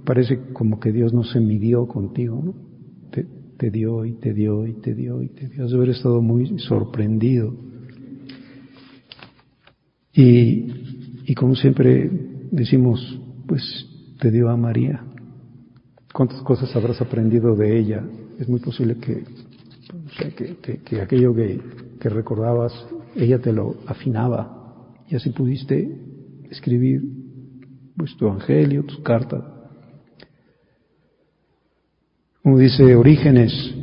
parece 0.05 0.51
como 0.53 0.79
que 0.79 0.91
Dios 0.91 1.13
no 1.13 1.23
se 1.23 1.39
midió 1.39 1.87
contigo, 1.87 2.41
¿no? 2.43 2.67
Te, 3.57 3.71
dio 3.71 4.05
y 4.05 4.13
te 4.13 4.35
dio 4.35 4.67
y 4.67 4.73
te 4.73 4.93
dio 4.93 5.23
y 5.23 5.29
te 5.29 5.47
dio. 5.47 5.65
Has 5.65 5.71
de 5.71 5.77
haber 5.77 5.89
estado 5.89 6.21
muy 6.21 6.59
sorprendido. 6.59 7.55
Y, 10.13 11.23
y 11.25 11.33
como 11.33 11.55
siempre 11.55 12.07
decimos, 12.51 13.19
pues 13.47 13.63
te 14.19 14.29
dio 14.29 14.49
a 14.49 14.57
María. 14.57 15.06
¿Cuántas 16.17 16.41
cosas 16.41 16.75
habrás 16.75 16.99
aprendido 16.99 17.55
de 17.55 17.77
ella? 17.77 18.03
Es 18.39 18.49
muy 18.49 18.59
posible 18.59 18.95
que, 18.95 19.23
que, 20.35 20.79
que, 20.83 20.99
aquello 20.99 21.31
que, 21.35 21.61
que 21.99 22.09
recordabas, 22.09 22.73
ella 23.15 23.37
te 23.37 23.53
lo 23.53 23.75
afinaba 23.85 24.95
y 25.07 25.15
así 25.15 25.29
pudiste 25.29 25.95
escribir 26.49 27.03
pues 27.95 28.17
tu 28.17 28.25
evangelio, 28.25 28.83
tus 28.83 28.99
cartas. 29.01 29.43
Como 32.41 32.57
dice 32.57 32.95
Orígenes, 32.95 33.75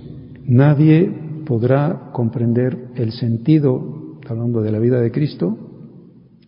nadie 0.44 1.12
podrá 1.47 2.11
comprender 2.12 2.88
el 2.97 3.12
sentido, 3.12 4.18
hablando 4.29 4.61
de 4.61 4.73
la 4.73 4.81
vida 4.81 5.01
de 5.01 5.12
Cristo, 5.12 5.57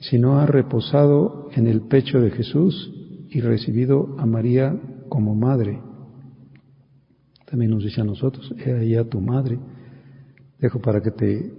si 0.01 0.19
no 0.19 0.41
ha 0.41 0.47
reposado 0.47 1.49
en 1.55 1.69
el 1.69 1.83
pecho 1.83 2.21
de 2.21 2.33
Jesús 2.33 2.93
y 3.31 3.41
recibido 3.41 4.17
a 4.19 4.27
María 4.27 4.77
como 5.17 5.35
madre. 5.35 5.81
También 7.47 7.71
nos 7.71 7.83
dice 7.83 8.03
a 8.03 8.05
nosotros, 8.05 8.55
he 8.59 9.03
tu 9.05 9.19
madre. 9.19 9.59
Dejo 10.59 10.79
para 10.79 11.01
que 11.01 11.11
te 11.11 11.55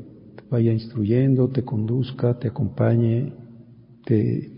vaya 0.48 0.72
instruyendo, 0.72 1.50
te 1.50 1.64
conduzca, 1.64 2.38
te 2.38 2.50
acompañe, 2.50 3.34
te 4.06 4.52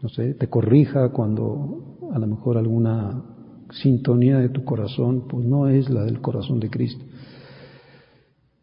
no 0.00 0.08
sé, 0.08 0.32
te 0.32 0.48
corrija 0.48 1.10
cuando 1.10 1.98
a 2.14 2.18
lo 2.18 2.26
mejor 2.28 2.56
alguna 2.56 3.22
sintonía 3.72 4.38
de 4.38 4.48
tu 4.48 4.64
corazón 4.64 5.28
pues 5.28 5.44
no 5.44 5.68
es 5.68 5.90
la 5.90 6.06
del 6.06 6.22
corazón 6.22 6.60
de 6.60 6.70
Cristo. 6.70 7.04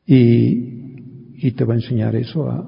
Y, 0.08 1.36
y 1.36 1.52
te 1.52 1.66
va 1.66 1.76
a 1.76 1.78
enseñar 1.78 2.16
eso 2.16 2.50
a, 2.50 2.68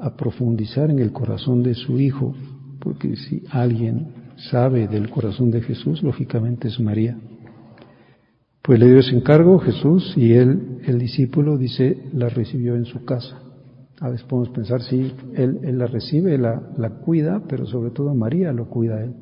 a 0.00 0.16
profundizar 0.16 0.92
en 0.92 1.00
el 1.00 1.10
corazón 1.10 1.64
de 1.64 1.74
su 1.74 1.98
Hijo, 1.98 2.36
porque 2.78 3.16
si 3.16 3.42
alguien 3.50 4.22
sabe 4.36 4.88
del 4.88 5.10
corazón 5.10 5.50
de 5.50 5.62
Jesús, 5.62 6.02
lógicamente 6.02 6.68
es 6.68 6.80
María. 6.80 7.18
Pues 8.62 8.80
le 8.80 8.86
dio 8.86 8.98
ese 8.98 9.14
encargo 9.14 9.58
Jesús 9.58 10.14
y 10.16 10.32
él, 10.32 10.78
el 10.86 10.98
discípulo, 10.98 11.58
dice, 11.58 12.08
la 12.14 12.30
recibió 12.30 12.76
en 12.76 12.86
su 12.86 13.04
casa. 13.04 13.38
A 14.00 14.08
veces 14.08 14.26
podemos 14.26 14.48
pensar, 14.54 14.82
sí, 14.82 15.12
él, 15.34 15.60
él 15.62 15.78
la 15.78 15.86
recibe, 15.86 16.38
la, 16.38 16.72
la, 16.78 16.90
cuida, 17.00 17.42
pero 17.48 17.66
sobre 17.66 17.90
todo 17.90 18.14
María 18.14 18.52
lo 18.52 18.68
cuida 18.68 19.04
él. 19.04 19.14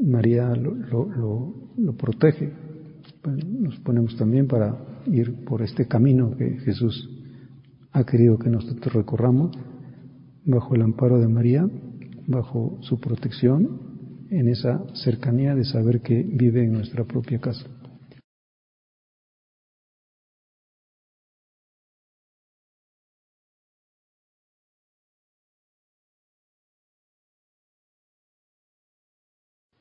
María 0.00 0.48
lo, 0.56 0.74
lo, 0.74 1.54
lo, 1.76 1.96
protege. 1.96 2.52
Nos 3.24 3.78
ponemos 3.80 4.16
también 4.16 4.46
para 4.46 4.76
ir 5.06 5.44
por 5.44 5.62
este 5.62 5.86
camino 5.86 6.36
que 6.36 6.58
Jesús 6.64 7.08
ha 7.92 8.04
querido 8.04 8.38
que 8.38 8.50
nosotros 8.50 8.92
recorramos, 8.92 9.56
bajo 10.44 10.74
el 10.74 10.82
amparo 10.82 11.20
de 11.20 11.28
María, 11.28 11.68
bajo 12.26 12.78
su 12.80 12.98
protección, 12.98 13.89
en 14.30 14.48
esa 14.48 14.84
cercanía 14.94 15.54
de 15.54 15.64
saber 15.64 16.00
que 16.00 16.22
vive 16.22 16.62
en 16.64 16.72
nuestra 16.72 17.04
propia 17.04 17.38
casa. 17.38 17.66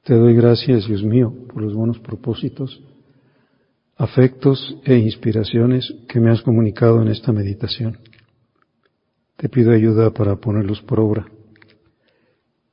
Te 0.04 0.16
doy 0.16 0.34
gracias, 0.34 0.88
Dios 0.88 1.04
mío, 1.04 1.32
por 1.48 1.62
los 1.62 1.76
buenos 1.76 2.00
propósitos, 2.00 2.82
afectos 3.96 4.76
e 4.84 4.96
inspiraciones 4.98 5.94
que 6.08 6.20
me 6.20 6.32
has 6.32 6.42
comunicado 6.42 7.00
en 7.04 7.10
esta 7.10 7.32
meditación. 7.32 8.00
Te 9.38 9.50
pido 9.50 9.72
ayuda 9.72 10.10
para 10.12 10.38
ponerlos 10.38 10.82
por 10.82 11.00
obra. 11.00 11.28